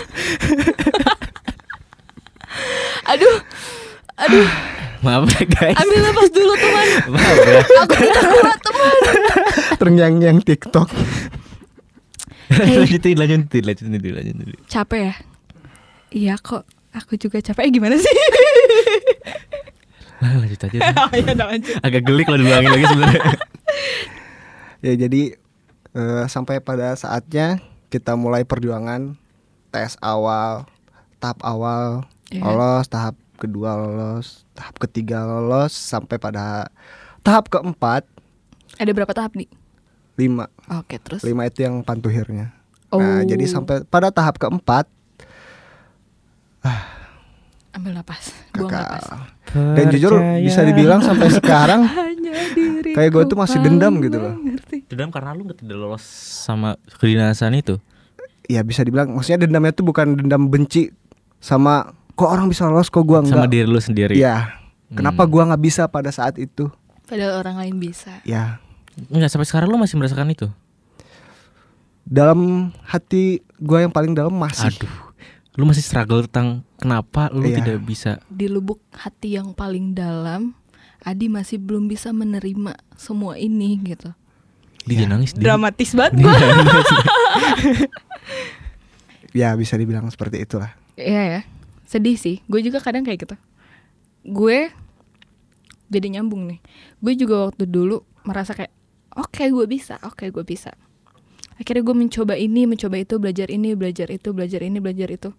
Aduh. 3.06 3.36
Aduh, 4.20 4.44
maaf 5.00 5.24
ya 5.32 5.48
guys 5.48 5.76
ambil 5.80 5.98
napas 6.04 6.28
dulu 6.28 6.52
teman. 6.52 6.86
maaf 7.08 7.36
ya 7.40 7.60
Aku 7.88 7.94
tidak 7.96 8.24
kuat 8.28 8.58
teman. 8.60 9.00
Terngiang-ngiang 9.80 10.38
TikTok. 10.44 10.88
lanjutin 12.76 13.16
lanjutin 13.16 13.62
lanjutin 13.64 13.96
dulu 13.96 14.14
lanjutin 14.20 14.44
dulu 14.44 14.58
Capek 14.68 15.00
ya? 15.08 15.14
Iya 16.12 16.34
kok. 16.36 16.68
Aku 16.92 17.14
juga 17.16 17.38
capek. 17.40 17.64
Eh, 17.64 17.72
gimana 17.72 17.94
sih? 17.96 18.10
Lah, 20.20 20.36
lanjut 20.36 20.60
aja 20.60 20.76
oh, 21.00 21.08
ya 21.16 21.32
lanjut. 21.32 21.74
agak 21.80 22.02
gelik 22.04 22.28
kalau 22.28 22.36
diulangin 22.36 22.70
lagi 22.76 22.86
sebenarnya 22.92 23.22
Ya 24.84 24.92
jadi 25.00 25.22
eh, 25.92 26.24
sampai 26.26 26.58
pada 26.58 26.94
saatnya 26.94 27.58
kita 27.88 28.14
mulai 28.14 28.42
perjuangan 28.42 29.14
tes 29.68 29.94
awal, 30.00 30.66
tahap 31.16 31.38
awal 31.40 32.06
Iya. 32.30 32.46
lolos, 32.46 32.86
tahap 32.86 33.18
kedua 33.36 33.74
lolos, 33.74 34.46
tahap 34.52 34.78
ketiga 34.78 35.22
lolos 35.22 35.74
sampai 35.74 36.14
pada 36.14 36.70
tahap 37.20 37.50
keempat 37.50 38.06
Ada 38.78 38.94
berapa 38.94 39.10
tahap 39.10 39.34
nih? 39.34 39.50
lima 40.14 40.46
Oke, 40.70 41.02
terus. 41.02 41.26
lima 41.26 41.42
itu 41.44 41.64
yang 41.64 41.82
pantuhirnya. 41.82 42.54
Oh. 42.88 43.02
Nah 43.02 43.22
jadi 43.22 43.46
sampai 43.46 43.82
pada 43.82 44.10
tahap 44.10 44.38
keempat 44.38 44.86
Ambil 47.70 47.94
napas. 47.94 48.34
Buang 48.50 48.68
napas. 48.68 49.04
Dan 49.52 49.84
jujur 49.88 50.12
bisa 50.38 50.60
dibilang 50.62 51.00
sampai 51.00 51.30
sekarang 51.38 51.86
Kayak 52.90 53.10
gue 53.10 53.22
tuh 53.26 53.36
masih 53.36 53.58
dendam 53.58 53.98
gitu 53.98 54.16
loh. 54.16 54.34
Dendam 54.86 55.08
karena 55.08 55.30
lu 55.32 55.46
gak 55.46 55.58
tidak 55.58 55.76
lolos 55.76 56.02
sama 56.40 56.74
kedinasan 56.92 57.54
itu 57.54 57.78
ya 58.44 58.60
bisa 58.60 58.82
dibilang 58.82 59.14
maksudnya 59.14 59.38
dendamnya 59.40 59.70
tuh 59.70 59.82
bukan 59.84 60.18
dendam 60.18 60.42
benci 60.44 60.90
sama 61.38 61.86
kok 62.12 62.26
orang 62.26 62.50
bisa 62.50 62.66
lolos 62.66 62.90
kok 62.90 63.00
gua 63.00 63.22
enggak. 63.22 63.32
sama 63.32 63.46
diri 63.46 63.62
lu 63.64 63.78
sendiri 63.78 64.14
Iya. 64.14 64.58
Kenapa 64.90 65.22
Hmm. 65.22 65.30
gua 65.30 65.42
nggak 65.46 65.62
bisa 65.62 65.86
pada 65.86 66.10
saat 66.10 66.34
itu? 66.36 66.66
Padahal 67.06 67.38
orang 67.38 67.56
lain 67.56 67.78
bisa. 67.78 68.18
Ya, 68.22 68.58
Enggak 69.06 69.30
sampai 69.30 69.46
sekarang 69.46 69.70
lu 69.70 69.78
masih 69.78 69.94
merasakan 69.94 70.26
itu 70.28 70.50
dalam 72.02 72.70
hati 72.82 73.38
gua 73.56 73.80
yang 73.80 73.92
paling 73.92 74.12
dalam 74.12 74.34
masih. 74.34 74.74
aduh 74.74 74.90
lu 75.54 75.64
masih 75.64 75.82
struggle 75.82 76.22
tentang 76.24 76.62
kenapa 76.76 77.26
lu 77.28 77.44
Iya. 77.44 77.58
tidak 77.58 77.78
bisa 77.82 78.10
Di 78.26 78.46
lubuk 78.46 78.78
hati 78.92 79.34
yang 79.34 79.50
paling 79.50 79.92
dalam, 79.92 80.54
Adi 81.00 81.26
masih 81.26 81.56
belum 81.56 81.86
bisa 81.86 82.12
menerima 82.12 82.76
semua 82.94 83.34
ini 83.34 83.80
gitu. 83.82 84.12
dia 84.80 84.96
jangan 84.98 85.10
nangis 85.14 85.32
dia 85.32 85.44
Dramatis 85.44 85.90
banget 85.92 86.12
gua. 86.18 86.32
Ya 89.30 89.54
bisa 89.54 89.78
dibilang 89.78 90.10
seperti 90.10 90.42
itulah. 90.42 90.74
Iya 90.98 91.22
ya. 91.22 91.40
Sedih 91.86 92.18
sih. 92.18 92.42
Gue 92.46 92.60
juga 92.60 92.82
kadang 92.82 93.06
kayak 93.06 93.22
gitu. 93.22 93.36
Gue 94.26 94.74
jadi 95.86 96.18
nyambung 96.18 96.50
nih. 96.50 96.58
Gue 96.98 97.14
juga 97.14 97.46
waktu 97.46 97.64
dulu 97.64 98.02
merasa 98.26 98.54
kayak 98.54 98.74
oke 99.14 99.38
gue 99.40 99.66
bisa, 99.70 100.02
oke 100.02 100.26
gue 100.26 100.42
bisa. 100.42 100.74
Akhirnya 101.60 101.84
gue 101.84 101.96
mencoba 101.96 102.34
ini, 102.40 102.64
mencoba 102.64 102.96
itu, 102.96 103.20
belajar 103.20 103.52
ini, 103.52 103.76
belajar 103.76 104.08
itu, 104.08 104.32
belajar 104.32 104.64
ini, 104.64 104.80
belajar 104.80 105.12
itu. 105.12 105.30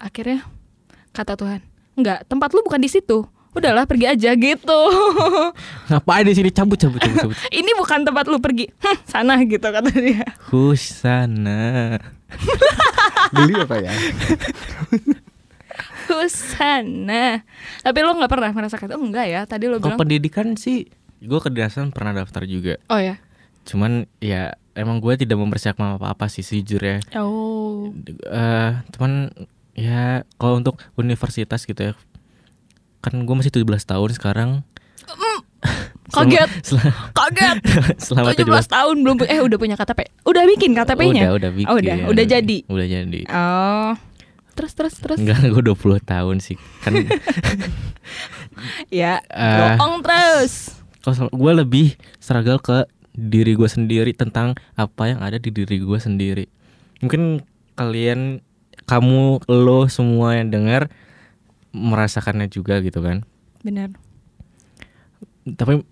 Akhirnya 0.00 0.48
kata 1.12 1.36
Tuhan, 1.36 1.60
enggak, 2.00 2.24
tempat 2.24 2.48
lu 2.56 2.64
bukan 2.64 2.80
di 2.80 2.88
situ. 2.88 3.28
udahlah 3.48 3.90
pergi 3.90 4.06
aja 4.06 4.38
gitu. 4.38 4.80
Ngapain 5.90 6.22
di 6.22 6.36
sini 6.36 6.52
cabut 6.52 6.78
cabut 6.78 7.00
cabut 7.02 7.26
cabut. 7.26 7.36
Ini 7.58 7.70
bukan 7.74 8.06
tempat 8.06 8.30
lu 8.30 8.38
pergi. 8.38 8.70
Hm, 8.70 8.98
sana 9.02 9.34
gitu 9.42 9.64
kata 9.64 9.90
dia. 9.98 10.22
Husana. 10.52 11.98
Beli 13.34 13.54
apa 13.58 13.76
ya? 13.82 13.90
Sana. 16.28 17.42
Tapi 17.82 17.98
lo 18.04 18.14
nggak 18.14 18.30
pernah 18.30 18.50
merasakan 18.54 18.94
oh 18.94 19.02
enggak 19.02 19.26
ya? 19.26 19.42
Tadi 19.42 19.66
lo 19.66 19.82
Kalau 19.82 19.96
bilang 19.96 20.00
pendidikan 20.06 20.54
sih 20.54 20.86
gue 21.18 21.40
kedinasan 21.42 21.90
pernah 21.90 22.14
daftar 22.14 22.46
juga. 22.46 22.78
Oh 22.86 23.00
ya. 23.00 23.18
Cuman 23.66 24.06
ya 24.22 24.54
emang 24.78 25.02
gue 25.02 25.18
tidak 25.18 25.36
mempersiapkan 25.36 25.98
apa-apa 25.98 26.30
sih 26.30 26.46
sejujurnya. 26.46 27.02
Oh. 27.18 27.90
eh 28.30 28.72
cuman 28.94 29.34
ya 29.74 30.22
kalau 30.38 30.62
untuk 30.62 30.78
universitas 30.94 31.66
gitu 31.66 31.92
ya 31.92 31.94
kan 32.98 33.14
gue 33.14 33.34
masih 33.34 33.54
17 33.54 33.66
tahun 33.82 34.10
sekarang 34.14 34.50
Kaget. 36.08 36.50
Selama, 36.68 36.92
Kaget. 37.12 37.58
selama 38.06 38.30
17 38.32 38.74
tahun 38.74 38.96
belum 39.04 39.16
eh 39.28 39.40
udah 39.44 39.58
punya 39.60 39.76
KTP. 39.76 40.00
Udah 40.24 40.42
bikin 40.48 40.72
KTP-nya. 40.72 41.28
Udah, 41.28 41.32
udah 41.36 41.50
bikin. 41.52 41.68
Oh, 41.68 41.76
udah, 41.76 41.94
udah 42.08 42.24
jadi. 42.24 42.58
Udah 42.64 42.86
jadi. 42.88 43.20
Oh. 43.28 43.92
Terus 44.56 44.72
terus 44.74 44.94
terus. 44.98 45.18
Enggak, 45.20 45.44
gue 45.44 45.62
20 45.62 46.00
tahun 46.02 46.36
sih. 46.40 46.56
Kan 46.82 46.96
Ya. 48.90 49.20
Eh. 49.28 49.76
Bohong 49.76 50.00
terus. 50.02 50.74
kalau 51.04 51.30
gue 51.30 51.52
lebih 51.64 51.86
struggle 52.18 52.58
ke 52.58 52.84
diri 53.18 53.58
gue 53.58 53.66
sendiri 53.66 54.14
tentang 54.14 54.54
apa 54.78 55.10
yang 55.10 55.18
ada 55.18 55.42
di 55.42 55.50
diri 55.50 55.82
gue 55.82 55.98
sendiri. 55.98 56.46
Mungkin 57.02 57.42
kalian 57.74 58.38
kamu 58.86 59.42
lo 59.50 59.90
semua 59.90 60.38
yang 60.38 60.54
dengar 60.54 60.86
merasakannya 61.74 62.46
juga 62.46 62.78
gitu 62.78 63.02
kan. 63.02 63.26
Benar. 63.66 63.90
Tapi 65.58 65.82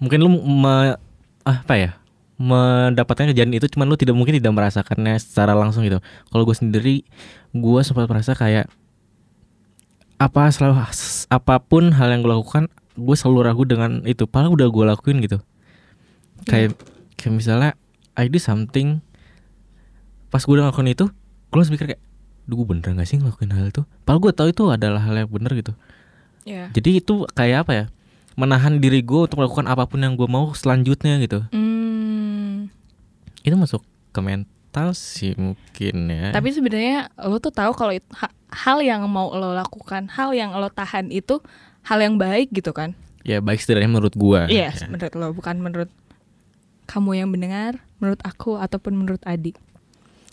mungkin 0.00 0.18
lu 0.24 0.30
me, 0.32 0.96
apa 1.44 1.74
ya? 1.76 1.92
mendapatkan 2.40 3.36
kejadian 3.36 3.52
itu 3.52 3.68
cuman 3.68 3.84
lu 3.84 4.00
tidak 4.00 4.16
mungkin 4.16 4.32
tidak 4.40 4.56
merasakannya 4.56 5.20
secara 5.20 5.52
langsung 5.52 5.84
gitu. 5.84 6.00
Kalau 6.32 6.48
gue 6.48 6.56
sendiri 6.56 7.04
gue 7.52 7.80
sempat 7.84 8.08
merasa 8.08 8.32
kayak 8.32 8.72
apa 10.16 10.48
selalu 10.48 10.80
apa 11.28 11.54
pun 11.60 11.92
hal 11.92 12.08
yang 12.08 12.24
gue 12.24 12.32
lakukan 12.32 12.72
gue 12.96 13.16
selalu 13.16 13.40
ragu 13.44 13.64
dengan 13.68 14.04
itu 14.04 14.28
padahal 14.28 14.56
udah 14.56 14.68
gue 14.68 14.84
lakuin 14.88 15.20
gitu 15.24 15.40
kayak 16.46 16.76
kayak 17.18 17.32
misalnya 17.34 17.70
I 18.16 18.28
do 18.28 18.40
something 18.40 19.00
pas 20.30 20.44
gue 20.44 20.54
udah 20.54 20.70
ngelakuin 20.70 20.94
itu 20.94 21.06
gue 21.50 21.56
langsung 21.56 21.74
mikir 21.74 21.96
kayak 21.96 22.02
Duh 22.50 22.58
gue 22.58 22.66
bener 22.66 22.98
gak 22.98 23.06
sih 23.06 23.14
ngelakuin 23.14 23.54
hal 23.54 23.70
itu? 23.70 23.86
Padahal 24.02 24.20
gue 24.26 24.32
tahu 24.34 24.48
itu 24.50 24.62
adalah 24.66 24.98
hal 25.06 25.14
yang 25.14 25.30
bener 25.30 25.54
gitu. 25.54 25.70
Ya. 26.42 26.66
Jadi 26.74 26.98
itu 26.98 27.22
kayak 27.38 27.62
apa 27.62 27.72
ya 27.72 27.84
Menahan 28.34 28.82
diri 28.82 29.06
gue 29.06 29.30
untuk 29.30 29.38
melakukan 29.38 29.70
apa 29.70 29.86
pun 29.86 30.02
yang 30.02 30.18
gue 30.18 30.26
mau 30.26 30.50
selanjutnya 30.50 31.22
gitu. 31.22 31.46
Hmm. 31.54 32.72
Itu 33.46 33.54
masuk 33.54 33.86
ke 34.10 34.20
mental 34.24 34.96
sih 34.98 35.38
mungkin 35.38 36.10
ya. 36.10 36.34
Tapi 36.34 36.48
sebenarnya 36.50 37.12
lo 37.22 37.38
tuh 37.38 37.54
tahu 37.54 37.70
kalau 37.76 37.94
hal 38.50 38.78
yang 38.82 39.06
mau 39.06 39.30
lo 39.30 39.54
lakukan, 39.54 40.10
hal 40.10 40.34
yang 40.34 40.50
lo 40.56 40.72
tahan 40.72 41.14
itu 41.14 41.38
hal 41.86 42.02
yang 42.02 42.16
baik 42.16 42.50
gitu 42.50 42.74
kan? 42.74 42.98
Ya 43.22 43.38
baik 43.44 43.60
setidaknya 43.60 43.92
menurut 43.92 44.16
gue 44.16 44.48
Iya, 44.48 44.72
menurut 44.88 45.12
lo 45.14 45.26
bukan 45.36 45.60
menurut 45.60 45.90
kamu 46.90 47.22
yang 47.22 47.30
mendengar, 47.30 47.78
menurut 48.02 48.18
aku 48.26 48.58
ataupun 48.58 48.98
menurut 48.98 49.22
adik. 49.22 49.54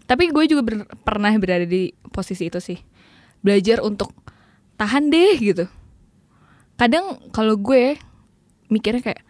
Tapi 0.09 0.33
gue 0.33 0.43
juga 0.49 0.65
ber- 0.65 0.89
pernah 1.05 1.29
berada 1.37 1.69
di 1.69 1.93
posisi 2.09 2.49
itu 2.49 2.57
sih. 2.57 2.81
Belajar 3.45 3.85
untuk 3.85 4.09
tahan 4.73 5.13
deh 5.13 5.37
gitu. 5.37 5.69
Kadang 6.81 7.21
kalau 7.29 7.53
gue 7.61 8.01
mikirnya 8.73 9.05
kayak 9.05 9.21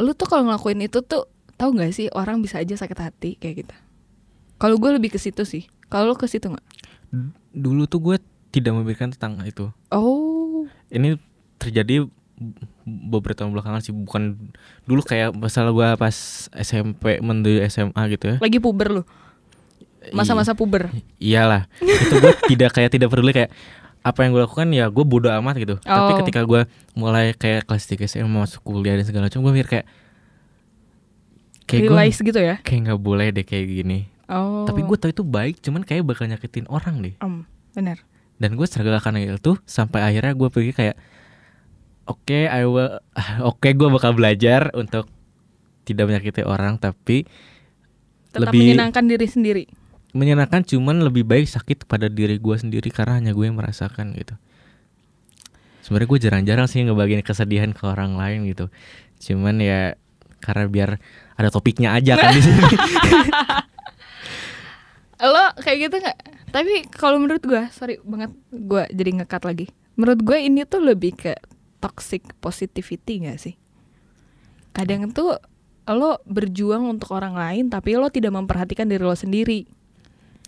lu 0.00 0.12
tuh 0.12 0.28
kalau 0.28 0.48
ngelakuin 0.48 0.84
itu 0.84 1.00
tuh 1.00 1.28
tahu 1.56 1.76
nggak 1.76 1.92
sih 1.92 2.08
orang 2.12 2.40
bisa 2.40 2.60
aja 2.60 2.76
sakit 2.76 2.98
hati 3.00 3.30
kayak 3.40 3.64
gitu. 3.64 3.74
Kalau 4.60 4.76
gue 4.76 4.90
lebih 4.92 5.14
ke 5.14 5.18
situ 5.20 5.48
sih. 5.48 5.64
Kalau 5.88 6.12
lu 6.12 6.16
ke 6.16 6.28
situ 6.28 6.52
nggak? 6.52 6.66
Dulu 7.52 7.88
tuh 7.88 8.00
gue 8.00 8.16
tidak 8.52 8.72
memikirkan 8.76 9.12
tentang 9.16 9.40
itu 9.44 9.72
Oh, 9.88 10.68
Ini 10.92 11.16
terjadi 11.56 12.04
beberapa 12.84 13.38
tahun 13.38 13.52
belakangan 13.52 13.80
sih 13.80 13.90
Bukan 13.90 14.36
dulu 14.84 15.00
kayak 15.00 15.32
masalah 15.32 15.70
gue 15.70 15.88
pas 15.96 16.16
SMP 16.52 17.18
menuju 17.18 17.62
SMA 17.66 18.02
gitu 18.10 18.24
ya 18.26 18.36
lagi 18.38 18.58
puber 18.58 18.88
lu. 18.90 19.02
Masa-masa 20.10 20.50
puber. 20.52 20.90
iyalah 21.16 21.70
itu 21.78 22.14
gue 22.14 22.32
tidak 22.50 22.70
kayak 22.72 22.90
tidak 22.90 23.06
peduli 23.06 23.30
kayak 23.30 23.54
apa 24.02 24.18
yang 24.20 24.34
gue 24.34 24.42
lakukan 24.42 24.66
ya 24.68 24.90
gue 24.90 25.04
bodo 25.04 25.30
amat 25.30 25.54
gitu 25.56 25.78
tapi 25.78 26.10
Oh. 26.10 26.18
ketika 26.18 26.42
gue 26.42 26.66
mulai 26.92 27.30
kayak 27.32 27.62
kelas 27.64 27.86
3 27.86 28.10
SMA 28.10 28.26
masuk 28.26 28.58
kuliah 28.60 28.94
dan 28.94 29.06
segala 29.06 29.30
macam 29.30 29.38
gue 29.40 29.52
mikir 29.52 29.68
kayak 29.70 29.86
kayak 31.64 31.82
gue 31.82 31.94
Realize 31.94 32.18
gitu 32.18 32.34
ya. 32.36 32.58
kayak 32.60 32.80
nggak 32.84 33.00
boleh 33.00 33.30
deh 33.30 33.44
kayak 33.44 33.64
gini 33.64 34.10
Oh. 34.26 34.64
tapi 34.64 34.80
gue 34.80 34.96
tahu 34.96 35.10
itu 35.10 35.22
baik 35.22 35.60
cuman 35.60 35.82
kayak 35.82 36.02
bakal 36.02 36.24
nyakitin 36.24 36.64
orang 36.66 36.98
deh 36.98 37.14
Em, 37.20 37.44
benar. 37.70 38.00
dan 38.38 38.56
gue 38.56 38.64
struggle 38.64 38.96
itu 39.14 39.52
sampai 39.62 40.02
akhirnya 40.02 40.32
gue 40.32 40.48
pergi 40.48 40.72
kayak 40.72 40.96
oke 42.04 42.40
I 42.42 42.62
will 42.62 42.98
oke 43.50 43.64
gue 43.66 43.88
bakal 43.90 44.12
belajar 44.12 44.70
untuk 44.72 45.06
tidak 45.82 46.06
menyakiti 46.06 46.42
orang 46.42 46.76
tapi 46.76 47.26
Tetap 48.32 48.48
Lebih- 48.48 48.72
menyenangkan 48.72 49.04
diri 49.04 49.26
sendiri. 49.26 49.64
menyenangkan 50.12 50.60
cuman 50.62 51.00
lebih 51.00 51.20
baik 51.22 51.44
sakit 51.44 51.84
pada 51.84 52.04
diri 52.06 52.36
gue 52.36 52.52
sendiri 52.54 52.88
karena 52.88 53.16
hanya 53.16 53.32
gue 53.32 53.44
yang 53.44 53.56
merasakan 53.56 54.12
gitu 54.12 54.36
sebenarnya 55.80 56.08
gue 56.08 56.20
jarang-jarang 56.20 56.66
sih 56.66 56.80
ngebagiin 56.80 57.20
kesedihan 57.20 57.72
ke 57.72 57.82
orang 57.82 58.14
lain 58.14 58.44
gitu 58.44 58.68
cuman 59.20 59.56
ya 59.56 59.96
karena 60.38 60.64
biar 60.66 60.90
ada 61.32 61.48
topiknya 61.48 61.92
aja 61.92 62.14
kan 62.14 62.28
di 62.30 62.40
sini 62.44 62.60
Lo 65.22 65.44
kayak 65.56 65.78
gitu 65.80 65.96
nggak? 65.96 66.18
Tapi 66.50 66.72
kalau 66.90 67.16
menurut 67.16 67.40
gua, 67.40 67.70
sorry 67.70 68.02
banget 68.02 68.34
gua 68.50 68.90
jadi 68.90 69.22
ngekat 69.22 69.42
lagi. 69.44 69.66
Menurut 69.94 70.18
gue 70.18 70.34
ini 70.36 70.66
tuh 70.66 70.82
lebih 70.82 71.14
ke 71.14 71.38
toxic 71.82 72.22
positivity 72.38 73.26
gak 73.26 73.42
sih? 73.42 73.54
Kadang 74.70 75.10
tuh 75.10 75.36
lo 75.82 76.22
berjuang 76.24 76.86
untuk 76.86 77.10
orang 77.12 77.34
lain 77.34 77.66
tapi 77.66 77.98
lo 77.98 78.06
tidak 78.06 78.30
memperhatikan 78.30 78.86
diri 78.86 79.02
lo 79.02 79.18
sendiri. 79.18 79.66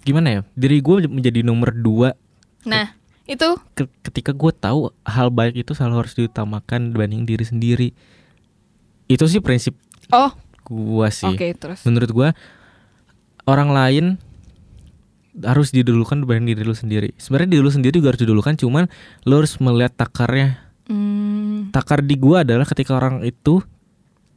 gimana 0.00 0.28
ya 0.30 0.40
diri 0.52 0.78
gue 0.78 1.08
menjadi 1.08 1.40
nomor 1.40 1.72
dua 1.72 2.12
Nah, 2.62 2.92
itu 3.24 3.56
ke- 3.72 3.88
ketika 4.04 4.30
gue 4.30 4.52
tahu 4.52 4.92
hal 5.02 5.32
baik 5.32 5.64
itu 5.64 5.72
selalu 5.72 6.04
harus 6.04 6.14
diutamakan 6.14 6.92
dibanding 6.92 7.24
diri 7.24 7.40
sendiri 7.40 7.88
itu 9.04 9.24
sih 9.24 9.40
prinsip 9.40 9.72
oh, 10.12 10.28
gue 10.62 11.08
sih 11.08 11.24
oke 11.24 11.48
terus. 11.56 11.80
menurut 11.88 12.10
gua 12.12 12.28
orang 13.44 13.72
lain 13.72 14.04
harus 15.40 15.72
didulukan 15.72 16.22
dibanding 16.22 16.54
diri 16.54 16.62
lu 16.62 16.78
sendiri. 16.78 17.10
Sebenarnya 17.18 17.58
diri 17.58 17.62
lu 17.66 17.72
sendiri 17.74 17.98
juga 17.98 18.14
harus 18.14 18.22
didulukan, 18.22 18.54
cuman 18.54 18.86
lu 19.26 19.34
harus 19.34 19.58
melihat 19.58 19.90
takarnya. 19.98 20.62
Hmm, 20.84 21.70
Takar 21.70 22.00
di 22.00 22.14
gua 22.14 22.44
adalah 22.44 22.64
ketika 22.64 22.92
orang 22.92 23.20
itu 23.20 23.64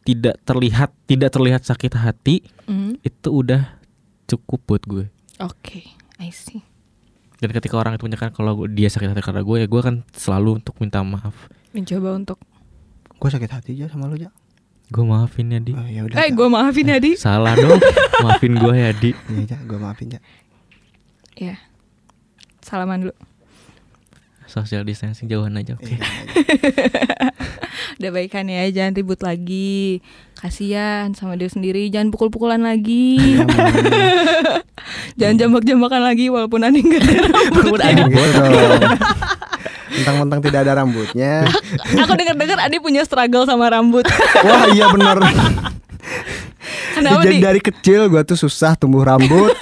tidak 0.01 0.39
terlihat 0.41 0.95
tidak 1.03 1.29
terlihat 1.29 1.61
sakit 1.61 1.91
hati, 1.93 2.39
hmm, 2.63 3.03
itu 3.03 3.29
udah 3.29 3.75
cukup 4.25 4.59
buat 4.65 4.83
gue. 4.83 5.05
Oke, 5.37 5.83
I 6.17 6.31
see. 6.31 6.63
Dan 7.37 7.51
ketika 7.51 7.75
orang 7.75 7.93
itu 7.93 8.03
menyatakan 8.03 8.31
kalau 8.31 8.55
gua- 8.57 8.71
dia 8.71 8.87
sakit 8.87 9.11
hati 9.11 9.19
karena 9.19 9.43
gue, 9.43 9.55
ya 9.57 9.67
gue 9.67 9.79
akan 9.79 10.07
selalu 10.09 10.57
untuk 10.57 10.73
minta 10.77 11.03
maaf. 11.03 11.35
Mencoba 11.69 12.15
untuk 12.15 12.39
Gue 13.17 13.27
sakit 13.27 13.49
hati 13.49 13.73
aja 13.73 13.89
sama 13.89 14.05
lu 14.05 14.15
ya. 14.15 14.29
Gue 14.87 15.01
maafin 15.01 15.49
ya 15.49 15.57
di. 15.57 15.73
Oh, 15.73 15.83
ya 15.83 16.05
udah. 16.05 16.15
Eh, 16.21 16.29
gue 16.31 16.47
maafin 16.47 16.85
ya, 16.85 16.95
Di. 16.95 17.17
Salah 17.19 17.57
dong, 17.57 17.81
maafin 18.21 18.53
gue 18.55 18.71
ya 18.71 18.93
di. 18.93 19.11
Iya, 19.27 19.57
gue 19.59 19.75
maafin 19.75 20.15
ya. 20.15 20.19
Ya. 21.33 21.57
Salaman 22.61 23.03
dulu. 23.03 23.13
Social 24.47 24.81
distancing 24.81 25.27
jauhan 25.27 25.53
aja. 25.53 25.75
Oke. 25.75 25.91
Iya, 25.91 25.99
iya. 25.99 27.29
Udah 27.99 28.09
baikan 28.09 28.45
ya, 28.45 28.63
jangan 28.69 28.93
ribut 28.93 29.19
lagi. 29.19 29.99
Kasian 30.33 31.11
sama 31.13 31.35
dia 31.35 31.47
sendiri, 31.47 31.89
jangan 31.89 32.09
pukul-pukulan 32.09 32.61
lagi. 32.61 33.17
jangan 35.19 35.35
jambak-jambakan 35.37 36.01
lagi 36.01 36.29
walaupun 36.29 36.61
Ani 36.61 36.79
enggak 36.79 37.03
ada 37.03 37.27
rambut. 37.33 37.79
Gitu 37.81 38.13
dong. 38.39 38.81
Mentang-mentang 39.89 40.39
tidak 40.41 40.59
ada 40.61 40.73
rambutnya. 40.77 41.33
Aku 41.97 42.13
dengar-dengar 42.13 42.57
Adi 42.61 42.77
punya 42.77 43.01
struggle 43.01 43.43
sama 43.43 43.67
rambut. 43.67 44.05
Wah 44.37 44.69
iya 44.69 44.87
bener. 44.87 45.17
Kenapa 46.93 47.21
Jadi 47.21 47.35
nih? 47.35 47.41
dari 47.41 47.61
kecil 47.61 48.07
gue 48.07 48.21
tuh 48.23 48.37
susah 48.37 48.73
tumbuh 48.73 49.01
rambut. 49.01 49.53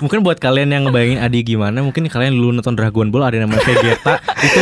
Mungkin 0.00 0.22
buat 0.22 0.38
kalian 0.38 0.70
yang 0.70 0.82
ngebayangin 0.86 1.20
Adi 1.20 1.44
gimana, 1.44 1.78
mungkin 1.78 2.06
kalian 2.06 2.34
dulu 2.34 2.50
nonton 2.50 2.74
Dragon 2.74 3.08
Ball 3.08 3.30
ada 3.30 3.38
namanya 3.38 3.62
Vegeta 3.62 4.18
itu 4.42 4.60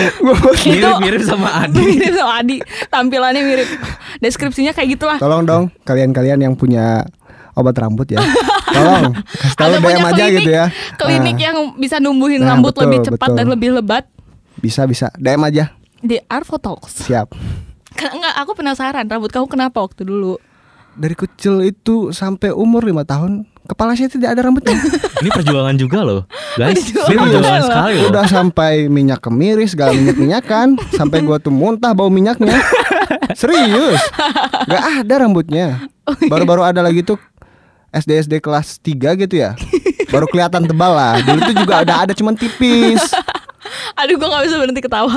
mirip-mirip 0.69 1.23
sama 1.23 1.49
Adi. 1.63 1.81
Mirip 1.81 2.13
sama 2.13 2.33
Adi, 2.37 2.57
tampilannya 2.89 3.41
mirip. 3.41 3.69
Deskripsinya 4.19 4.73
kayak 4.73 4.89
gitulah. 4.93 5.17
Tolong 5.17 5.43
dong 5.43 5.63
kalian-kalian 5.83 6.37
yang 6.39 6.53
punya 6.53 7.07
obat 7.53 7.77
rambut 7.77 8.09
ya. 8.09 8.21
Tolong 8.69 9.13
kasih 9.13 9.57
tahu 9.57 9.73
DM 9.79 10.01
aja 10.03 10.15
klinik, 10.19 10.37
gitu 10.37 10.51
ya. 10.51 10.65
Klinik 10.97 11.37
Nah, 11.37 11.45
yang 11.45 11.57
bisa 11.77 11.97
numbuhin 11.97 12.41
Nah, 12.41 12.57
rambut 12.57 12.73
betul, 12.73 12.83
lebih 12.87 12.99
cepat 13.05 13.29
betul. 13.29 13.37
dan 13.39 13.47
lebih 13.49 13.69
lebat. 13.73 14.05
bisa 14.55 14.85
bisa 14.85 15.09
DM 15.17 15.43
aja. 15.43 15.65
di 15.99 16.19
Arvo 16.27 16.59
Talks. 16.59 17.07
Siap. 17.07 17.31
Karena 17.93 18.13
enggak, 18.19 18.35
aku 18.37 18.53
penasaran 18.55 19.07
rambut 19.07 19.31
kamu 19.31 19.47
kenapa 19.47 19.79
waktu 19.79 20.03
dulu? 20.03 20.35
Dari 20.93 21.15
kecil 21.15 21.63
itu 21.63 22.11
sampai 22.11 22.51
umur 22.51 22.83
lima 22.83 23.01
tahun, 23.01 23.47
kepala 23.65 23.95
saya 23.95 24.09
tidak 24.09 24.35
ada 24.35 24.43
rambutnya. 24.43 24.75
Ini 25.23 25.31
perjuangan 25.31 25.75
juga 25.75 26.03
loh, 26.03 26.23
guys. 26.55 26.79
Perjuangan 26.79 27.09
Ini 27.09 27.19
perjuangan 27.19 27.53
loh. 27.55 27.69
sekali 27.69 27.93
loh. 27.95 28.07
Udah 28.11 28.25
sampai 28.27 28.73
minyak 28.87 29.21
kemiris, 29.21 29.71
segala 29.73 29.93
minyak 29.93 30.17
minyakan, 30.17 30.75
sampai 30.91 31.23
gua 31.23 31.39
tuh 31.39 31.51
muntah 31.51 31.93
bau 31.93 32.09
minyaknya. 32.09 32.59
Serius, 33.41 34.01
nggak 34.67 34.85
ada 35.01 35.15
rambutnya. 35.19 35.87
Baru-baru 36.27 36.63
ada 36.65 36.83
lagi 36.83 37.01
tuh 37.01 37.17
SD 37.91 38.27
SD 38.27 38.35
kelas 38.39 38.81
3 38.81 39.21
gitu 39.21 39.35
ya. 39.37 39.55
Baru 40.09 40.27
kelihatan 40.27 40.65
tebal 40.65 40.93
lah. 40.93 41.21
Dulu 41.21 41.41
tuh 41.43 41.57
juga 41.57 41.81
ada 41.81 42.03
ada 42.03 42.13
cuman 42.13 42.35
tipis. 42.35 43.01
Aduh, 43.95 44.17
gua 44.17 44.29
nggak 44.29 44.45
bisa 44.49 44.57
berhenti 44.59 44.83
ketawa. 44.83 45.17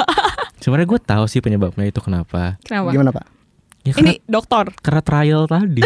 Sebenarnya 0.56 0.88
gue 0.88 1.00
tahu 1.00 1.24
sih 1.26 1.40
penyebabnya 1.40 1.86
itu 1.86 2.00
kenapa. 2.00 2.58
Kenapa? 2.64 2.90
Gimana 2.90 3.12
pak? 3.12 3.26
Ya 3.86 3.94
karena, 3.94 4.18
Ini 4.18 4.26
dokter. 4.26 4.66
karena 4.82 5.02
trial 5.02 5.46
tadi. 5.46 5.82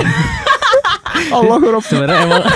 Allah 1.29 1.57
sebenarnya 1.79 2.17
emang 2.23 2.43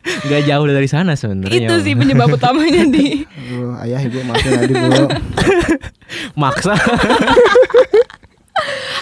nggak 0.00 0.42
jauh 0.48 0.64
dari 0.64 0.88
sana 0.88 1.12
sebenarnya. 1.12 1.68
Itu 1.68 1.74
sih 1.84 1.92
penyebab 1.92 2.32
utamanya 2.32 2.88
di 2.88 3.24
Aduh, 3.24 3.76
ayah 3.84 4.00
ibu 4.00 4.18
maafin 4.24 4.56
adik 4.56 4.74
bu. 4.74 5.02
maksa. 6.40 6.74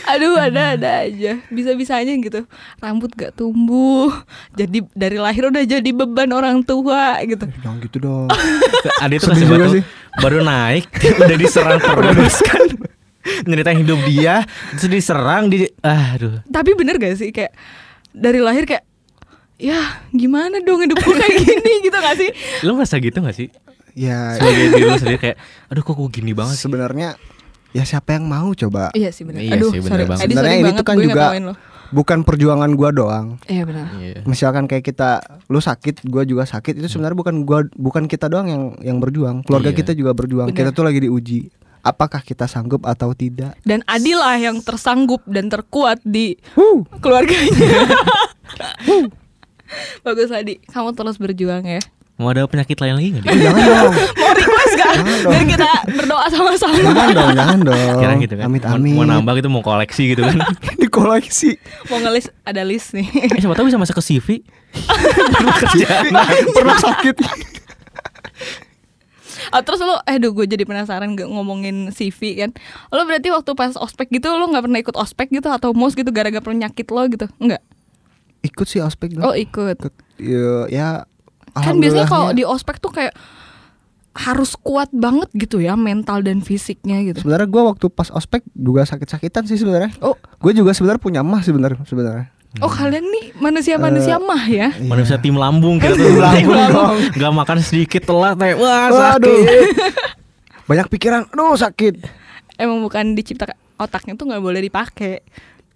Aduh 0.08 0.38
ada 0.38 0.78
ada 0.78 0.90
aja 1.04 1.36
Bisa-bisanya 1.50 2.16
gitu 2.16 2.46
Rambut 2.78 3.12
gak 3.12 3.36
tumbuh 3.36 4.08
Jadi 4.54 4.86
dari 4.96 5.18
lahir 5.18 5.50
udah 5.50 5.60
jadi 5.66 5.90
beban 5.92 6.30
orang 6.32 6.62
tua 6.62 7.18
gitu 7.26 7.44
Jangan 7.60 7.76
gitu 7.82 7.98
dong. 7.98 8.28
Juga 9.36 9.56
batu 9.58 9.68
sih. 9.76 9.84
baru 10.18 10.38
naik 10.40 10.86
udah 11.20 11.36
diserang 11.36 11.80
terus 11.82 12.38
kan. 12.40 12.62
Nyeritain 13.44 13.78
hidup 13.78 14.00
dia, 14.04 14.42
terus 14.72 14.88
diserang 14.88 15.46
di 15.46 15.66
aduh. 15.80 16.40
Tapi 16.44 16.72
bener 16.72 16.96
gak 16.96 17.16
sih 17.16 17.28
kayak 17.28 17.52
Dari 18.10 18.38
lahir 18.38 18.64
kayak 18.64 18.84
Ya 19.58 19.78
gimana 20.10 20.60
dong 20.60 20.80
hidupku 20.80 21.10
kayak 21.10 21.34
gini 21.42 21.72
gitu 21.82 21.94
gak 21.94 22.16
sih 22.16 22.30
Lu 22.62 22.74
merasa 22.74 22.96
gitu 22.96 23.18
gak 23.18 23.34
sih? 23.34 23.50
Ya 23.92 24.38
Sebagai 24.38 24.64
diri 24.70 24.84
lu 24.84 24.94
sendiri 24.94 25.18
kayak 25.18 25.36
aduh 25.66 25.82
kok 25.82 25.94
gue 25.94 26.10
gini 26.12 26.30
banget 26.30 26.54
sebenarnya 26.56 27.18
ya 27.68 27.82
siapa 27.82 28.14
yang 28.14 28.24
mau 28.24 28.48
coba? 28.52 28.88
Iya 28.92 29.10
sih 29.10 29.26
bener 29.26 29.42
Iya 29.42 29.58
Aduh 29.58 29.70
sih, 29.70 29.80
bener 29.82 29.90
sorry 29.92 30.04
banget. 30.06 30.22
Sebenarnya 30.24 30.50
sorry 30.50 30.62
ini 30.64 30.70
tuh 30.72 30.86
kan 30.86 30.94
gue 30.94 31.04
juga 31.04 31.26
lo. 31.36 31.54
Bukan 31.88 32.20
perjuangan 32.20 32.68
gua 32.72 32.92
doang. 32.92 33.40
Iya 33.44 33.64
benar 33.64 33.88
Iya. 33.96 34.20
Misalkan 34.22 34.68
kayak 34.68 34.84
kita 34.84 35.24
lu 35.48 35.56
sakit, 35.56 36.04
gua 36.04 36.20
juga 36.22 36.44
sakit 36.44 36.76
itu 36.76 36.84
sebenarnya 36.84 37.16
bukan 37.16 37.34
gua 37.42 37.64
bukan 37.72 38.04
kita 38.04 38.28
doang 38.28 38.44
yang 38.44 38.62
yang 38.78 38.98
berjuang. 39.00 39.40
Keluarga 39.40 39.72
Iya. 39.72 39.78
kita 39.78 39.92
juga 39.92 40.12
berjuang. 40.12 40.52
Bener. 40.52 40.58
Kita 40.58 40.70
tuh 40.70 40.84
lagi 40.84 41.00
diuji. 41.00 41.48
Apakah 41.80 42.20
kita 42.20 42.44
sanggup 42.44 42.82
atau 42.82 43.12
tidak? 43.12 43.54
Dan 43.62 43.80
Adi 43.84 44.12
lah 44.12 44.34
yang 44.34 44.58
tersanggup 44.58 45.22
dan 45.24 45.46
terkuat 45.46 46.02
di 46.02 46.34
Huh. 46.52 46.82
keluarganya 46.98 47.54
Bagus 50.00 50.30
Adi 50.30 50.58
Kamu 50.64 50.92
terus 50.92 51.16
berjuang 51.16 51.62
ya 51.62 51.80
Mau 52.16 52.26
ada 52.28 52.42
penyakit 52.44 52.74
lain 52.74 52.98
lagi 52.98 53.08
gak 53.14 53.30
jangan 53.46 53.62
dong. 53.62 53.94
Mau 53.94 54.30
request 54.34 54.74
gak? 54.74 54.90
Jangan 54.90 55.18
dong. 55.22 55.30
Biar 55.30 55.44
kita 55.46 55.68
berdoa 55.94 56.26
sama-sama 56.26 56.74
Jangan 56.74 57.14
dong, 57.14 57.30
jangan 57.38 57.58
dong. 57.62 57.94
Kira 57.94 58.14
gitu 58.18 58.34
kan. 58.34 58.44
Amit 58.44 58.62
Mau- 58.64 58.74
amit. 58.74 58.94
Mau, 58.98 59.06
nambah 59.06 59.32
gitu 59.38 59.46
mau 59.46 59.62
koleksi 59.62 60.02
gitu 60.10 60.26
kan. 60.26 60.34
di 60.74 60.88
koleksi. 60.90 61.54
Mau 61.86 62.02
ngelis 62.02 62.26
ada 62.42 62.66
list 62.66 62.90
nih 62.90 63.06
eh 63.22 63.38
siapa 63.38 63.54
tahu 63.54 63.70
bisa 63.70 63.78
masuk 63.78 63.94
ke 63.94 64.04
CV. 64.04 64.28
Perlu 65.30 65.50
kerjaan. 65.62 66.10
Pernah 66.50 66.76
sakit. 66.82 67.16
Ah, 69.54 69.62
terus 69.62 69.80
lo, 69.80 69.98
eh 70.04 70.18
gue 70.18 70.46
jadi 70.46 70.64
penasaran 70.66 71.14
gak 71.14 71.28
ngomongin 71.30 71.90
CV 71.94 72.38
kan 72.44 72.50
Lo 72.90 73.04
berarti 73.04 73.30
waktu 73.32 73.50
pas 73.54 73.74
ospek 73.78 74.10
gitu 74.10 74.28
lo 74.32 74.50
gak 74.50 74.64
pernah 74.64 74.80
ikut 74.80 74.96
ospek 74.96 75.28
gitu 75.30 75.48
atau 75.48 75.72
mos 75.72 75.94
gitu 75.94 76.10
gara-gara 76.10 76.42
penyakit 76.42 76.86
lo 76.90 77.02
gitu? 77.08 77.26
Enggak? 77.38 77.62
Ikut 78.42 78.66
sih 78.66 78.82
ospek 78.82 79.18
Oh 79.18 79.32
dong. 79.32 79.38
ikut 79.38 79.76
Ikut. 79.78 79.94
Ya, 80.18 80.50
ya 80.70 80.88
Kan 81.58 81.82
biasanya 81.82 82.06
kalau 82.06 82.30
di 82.30 82.46
ospek 82.46 82.78
tuh 82.78 82.92
kayak 82.94 83.14
harus 84.18 84.58
kuat 84.58 84.90
banget 84.90 85.30
gitu 85.38 85.62
ya 85.62 85.78
mental 85.78 86.26
dan 86.26 86.42
fisiknya 86.42 87.06
gitu 87.06 87.22
sebenarnya 87.22 87.46
gua 87.46 87.70
waktu 87.70 87.86
pas 87.86 88.10
ospek 88.10 88.42
juga 88.50 88.82
sakit-sakitan 88.82 89.46
sih 89.46 89.62
sebenarnya. 89.62 89.94
Oh, 90.02 90.18
Gue 90.42 90.50
juga 90.58 90.74
sebenarnya 90.74 90.98
punya 90.98 91.20
mah 91.22 91.38
sebenarnya 91.46 91.86
sebenarnya. 91.86 92.26
Oh 92.58 92.72
kalian 92.72 93.04
nih 93.04 93.24
manusia-manusia 93.36 94.16
mah 94.18 94.42
ya? 94.44 94.72
Iya. 94.72 94.82
Manusia 94.82 95.16
tim 95.20 95.36
lambung 95.36 95.76
kita 95.76 95.92
tuh. 95.92 96.00
Tim 96.00 96.18
lambung 96.18 96.56
dong. 96.72 96.96
Gak 97.12 97.32
makan 97.32 97.58
sedikit 97.60 98.02
telat 98.02 98.34
kayak 98.34 98.56
wah 98.56 98.88
sakit. 98.88 99.44
Banyak 100.64 100.86
pikiran, 100.88 101.28
aduh 101.28 101.56
sakit. 101.56 101.94
Emang 102.56 102.82
bukan 102.82 103.14
diciptakan 103.14 103.56
otaknya 103.78 104.18
tuh 104.18 104.26
nggak 104.26 104.42
boleh 104.42 104.60
dipakai 104.60 105.22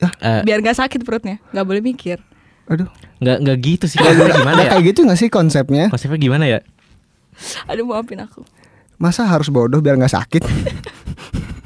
Eh, 0.03 0.43
biar 0.43 0.59
nggak 0.59 0.75
sakit 0.75 1.07
perutnya, 1.07 1.39
nggak 1.55 1.63
boleh 1.63 1.79
mikir. 1.79 2.19
Aduh. 2.67 2.91
nggak 3.23 3.39
nggak 3.39 3.59
gitu 3.63 3.85
sih 3.87 4.03
gimana 4.03 4.35
Nggak 4.35 4.67
ya? 4.67 4.71
kayak 4.75 4.85
gitu 4.91 5.01
gak 5.07 5.19
sih 5.19 5.29
konsepnya? 5.31 5.87
Konsepnya 5.95 6.19
gimana 6.19 6.45
ya? 6.51 6.59
Aduh 7.71 7.87
maafin 7.87 8.19
aku. 8.19 8.43
Masa 8.99 9.23
harus 9.27 9.47
bodoh 9.47 9.79
biar 9.79 9.95
nggak 9.95 10.11
sakit? 10.11 10.43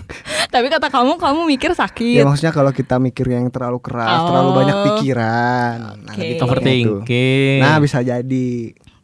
Tapi 0.56 0.72
kata 0.72 0.88
kamu, 0.88 1.20
kamu 1.20 1.40
mikir 1.46 1.70
ya 1.70 1.78
sakit. 1.78 2.24
maksudnya 2.24 2.48
kalau 2.50 2.72
kita 2.72 2.96
mikir 2.96 3.28
yang 3.28 3.52
terlalu 3.52 3.76
keras, 3.76 4.24
Oh. 4.24 4.26
terlalu 4.26 4.50
banyak 4.56 4.76
pikiran. 4.88 5.76
Nah, 6.00 6.14
Oke. 6.16 6.24
gitu 6.26 6.42
Overthinking. 6.42 7.60
Nah, 7.60 7.76
bisa 7.76 8.00
jadi. 8.00 8.48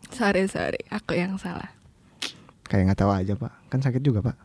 Sorry 0.09 0.49
sorry, 0.49 0.81
aku 0.89 1.13
yang 1.13 1.37
salah. 1.37 1.69
Kayak 2.65 2.89
nggak 2.89 3.01
tahu 3.01 3.13
aja, 3.13 3.33
Pak. 3.37 3.53
Kan 3.69 3.85
sakit 3.85 4.01
juga, 4.01 4.25
Pak. 4.25 4.37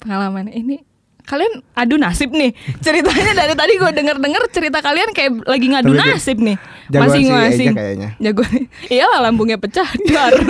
Pengalaman 0.00 0.48
ini 0.48 0.80
kalian 1.26 1.58
adu 1.74 1.98
nasib 1.98 2.30
nih 2.30 2.54
ceritanya 2.78 3.34
dari 3.34 3.50
tadi 3.52 3.74
gue 3.74 3.90
denger 3.90 4.16
denger 4.16 4.42
cerita 4.46 4.78
kalian 4.78 5.10
kayak 5.10 5.42
lagi 5.42 5.66
ngadu 5.66 5.90
Tapi 5.90 5.98
nasib 6.06 6.38
nih 6.38 6.54
masing-masing 6.86 7.74
kayaknya. 7.74 8.08
jagoan 8.22 8.70
iyalah 8.86 9.26
lambungnya 9.26 9.58
pecah 9.58 9.90
dar 10.06 10.30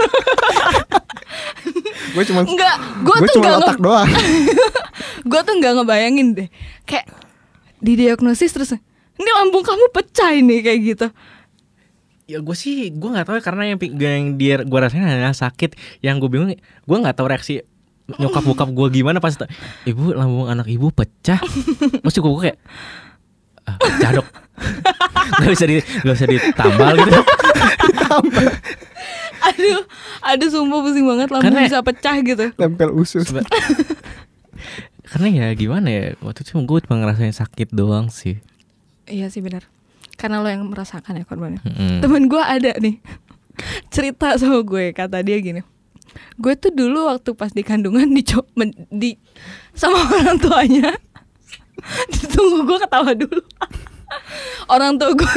Gue 2.12 2.24
cuma 2.24 2.44
enggak 2.44 2.76
gue 3.02 3.16
tuh 3.24 3.34
cuma 3.36 3.44
enggak 3.50 3.60
otak 3.62 3.78
doang. 3.80 4.08
gue 5.26 5.40
tuh 5.42 5.54
nggak 5.58 5.72
ngebayangin 5.82 6.28
deh 6.38 6.48
kayak 6.86 7.10
didiagnosis 7.82 8.54
terus 8.54 8.70
ini 9.16 9.30
lambung 9.42 9.66
kamu 9.66 9.90
pecah 9.90 10.32
ini 10.32 10.62
kayak 10.62 10.80
gitu 10.82 11.08
Ya 12.26 12.42
gue 12.42 12.56
sih 12.58 12.90
gue 12.90 13.06
nggak 13.06 13.22
tahu 13.22 13.38
ya, 13.38 13.42
karena 13.42 13.62
yang 13.70 13.78
yang 13.78 14.34
dia 14.34 14.58
gue 14.66 14.78
rasain 14.82 14.98
hanya 14.98 15.30
sakit. 15.30 15.78
Yang 16.02 16.26
gue 16.26 16.30
bingung 16.34 16.50
gue 16.58 16.96
nggak 16.98 17.14
tahu 17.14 17.30
reaksi 17.30 17.62
nyokap 18.18 18.42
bokap 18.42 18.70
gue 18.74 18.86
gimana 18.90 19.22
pas 19.22 19.34
ibu 19.86 20.10
lambung 20.10 20.50
anak 20.50 20.66
ibu 20.66 20.90
pecah. 20.90 21.38
Terus 22.02 22.18
gue 22.18 22.34
kayak 22.50 22.58
ah, 23.70 23.78
pecah 23.78 24.10
dok. 24.18 24.26
Gak 25.26 25.52
bisa 25.52 25.66
di 25.66 25.82
gak 25.82 26.14
bisa 26.16 26.26
ditambal 26.30 26.94
gitu. 27.02 27.20
aduh 29.46 29.82
aduh 30.24 30.48
sumpah 30.48 30.80
pusing 30.86 31.04
banget 31.04 31.28
lambung 31.28 31.50
Karena- 31.50 31.66
bisa 31.66 31.78
pecah 31.82 32.14
gitu 32.22 32.46
Nempel 32.56 32.90
usus. 32.94 33.26
Karena 35.06 35.26
ya 35.30 35.46
gimana 35.54 35.86
ya 35.86 36.04
waktu 36.18 36.42
itu 36.42 36.58
gue 36.58 36.78
cuma 36.82 36.98
ngerasain 36.98 37.30
sakit 37.30 37.70
doang 37.70 38.10
sih. 38.10 38.42
iya 39.06 39.30
sih 39.30 39.38
benar. 39.38 39.62
Karena 40.18 40.42
lo 40.42 40.48
yang 40.50 40.66
merasakan 40.66 41.22
ya 41.22 41.24
korbannya. 41.28 41.62
Mm-mm. 41.62 42.02
temen 42.02 42.26
gue 42.26 42.42
ada 42.42 42.74
nih. 42.82 42.98
Cerita 43.94 44.34
sama 44.34 44.66
gue 44.66 44.90
kata 44.90 45.22
dia 45.22 45.38
gini. 45.38 45.62
Gue 46.40 46.58
tuh 46.58 46.74
dulu 46.74 47.06
waktu 47.06 47.38
pas 47.38 47.54
di 47.54 47.62
kandungan 47.62 48.10
di, 48.10 48.26
di 48.90 49.10
sama 49.78 50.02
orang 50.18 50.42
tuanya. 50.42 50.90
Ditunggu 52.12 52.66
gue 52.66 52.78
ketawa 52.82 53.14
dulu. 53.14 53.42
Orang 54.66 54.98
tua 54.98 55.14
gue 55.14 55.34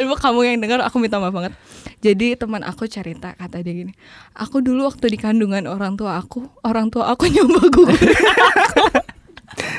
Aduh 0.00 0.16
kamu 0.16 0.40
yang 0.46 0.58
dengar 0.62 0.80
aku 0.82 0.96
minta 0.96 1.20
maaf 1.20 1.34
banget 1.34 1.52
Jadi 2.00 2.32
teman 2.32 2.64
aku 2.64 2.88
cerita 2.88 3.36
kata 3.36 3.60
dia 3.60 3.76
gini 3.76 3.92
Aku 4.32 4.64
dulu 4.64 4.88
waktu 4.88 5.12
di 5.12 5.18
kandungan 5.20 5.68
orang 5.68 6.00
tua 6.00 6.16
aku 6.16 6.48
Orang 6.64 6.88
tua 6.88 7.12
aku 7.12 7.28
nyoba 7.32 7.60
gugurin 7.68 8.00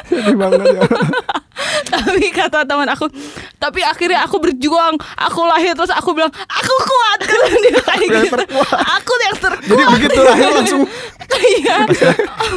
Sedih 0.06 0.36
banget 0.36 0.68
ya. 0.78 0.84
tapi 1.92 2.28
kata 2.30 2.66
teman 2.66 2.90
aku 2.90 3.08
tapi 3.56 3.82
akhirnya 3.82 4.26
aku 4.26 4.42
berjuang 4.42 4.98
aku 5.16 5.42
lahir 5.46 5.72
terus 5.74 5.94
aku 5.94 6.12
bilang 6.12 6.30
aku 6.32 6.74
kuat 6.74 7.20
kata 7.22 7.48
dia 7.56 7.80
kayak 7.80 8.02
Yang 8.02 8.24
gitu. 8.26 8.36
terkuat. 8.36 8.80
aku 8.82 9.14
yang 9.18 9.36
terkuat. 9.38 9.70
Jadi 9.70 9.84
begitu 9.96 10.20
lahir 10.22 10.50
langsung. 10.52 10.84
Iya. 11.32 11.78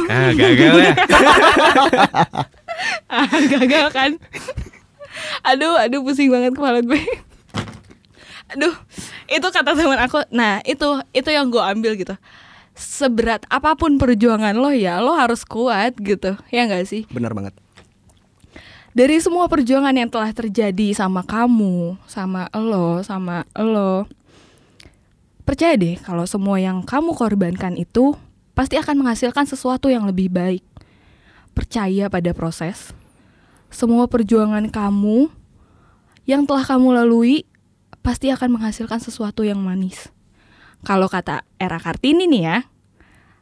Ah 0.09 0.29
gagal 0.33 0.73
ya. 0.75 0.93
Ah, 3.07 3.29
gagal 3.39 3.85
kan? 3.93 4.11
Aduh 5.45 5.75
aduh 5.77 6.01
pusing 6.03 6.27
banget 6.27 6.51
kepala 6.51 6.81
gue 6.81 6.99
aduh 8.51 8.75
itu 9.25 9.47
kata 9.49 9.73
teman 9.73 9.99
aku 10.01 10.21
nah 10.29 10.61
itu 10.65 11.01
itu 11.13 11.29
yang 11.33 11.49
gue 11.49 11.61
ambil 11.61 11.97
gitu 11.97 12.13
seberat 12.75 13.47
apa 13.49 13.73
pun 13.73 13.97
perjuangan 13.97 14.53
lo 14.53 14.69
ya 14.69 15.01
lo 15.01 15.15
harus 15.15 15.41
kuat 15.47 15.95
gitu 15.97 16.37
ya 16.51 16.67
nggak 16.67 16.85
sih 16.85 17.07
benar 17.09 17.33
banget. 17.33 17.55
dari 18.95 19.17
semua 19.19 19.47
perjuangan 19.51 19.91
yang 19.91 20.07
telah 20.07 20.31
terjadi 20.31 20.95
sama 20.95 21.19
kamu, 21.19 21.99
sama 22.07 22.47
lo, 22.55 23.03
sama 23.03 23.43
lo, 23.59 24.07
Percaya 25.45 25.77
deh 25.77 26.01
kalau 26.01 26.25
semua 26.25 26.57
yang 26.57 26.81
kamu 26.81 27.13
korbankan 27.13 27.77
itu 27.77 28.17
pasti 28.57 28.81
akan 28.81 29.05
menghasilkan 29.05 29.45
sesuatu 29.45 29.93
yang 29.93 30.09
lebih 30.09 30.33
baik. 30.33 30.65
Percaya 31.53 32.09
pada 32.09 32.33
proses. 32.33 32.97
Semua 33.69 34.09
perjuangan 34.09 34.65
kamu 34.73 35.29
yang 36.25 36.49
telah 36.49 36.65
kamu 36.65 36.97
lalui 36.97 37.45
pasti 38.05 38.29
akan 38.29 38.61
menghasilkan 38.61 39.01
sesuatu 39.01 39.41
yang 39.41 39.57
manis. 39.57 40.13
Kalau 40.85 41.09
kata 41.09 41.41
era 41.57 41.81
Kartini 41.81 42.29
nih 42.29 42.43
ya, 42.45 42.57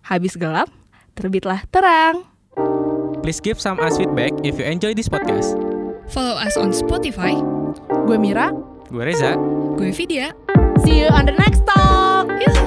habis 0.08 0.40
gelap, 0.40 0.72
terbitlah 1.20 1.68
terang. 1.68 2.24
Please 3.20 3.44
give 3.44 3.60
some 3.60 3.84
us 3.84 4.00
feedback 4.00 4.32
if 4.48 4.56
you 4.56 4.64
enjoy 4.64 4.96
this 4.96 5.12
podcast. 5.12 5.60
Follow 6.08 6.40
us 6.40 6.56
on 6.56 6.72
Spotify. 6.72 7.36
Gue 8.08 8.16
Mira, 8.16 8.56
Gue 8.88 9.04
Reza. 9.04 9.36
Gue 9.76 9.92
Vidya. 9.92 10.32
see 10.88 11.04
you 11.04 11.12
on 11.12 11.28
the 11.28 11.36
next 11.36 11.68
talk. 11.68 12.32
Yuhu. 12.32 12.63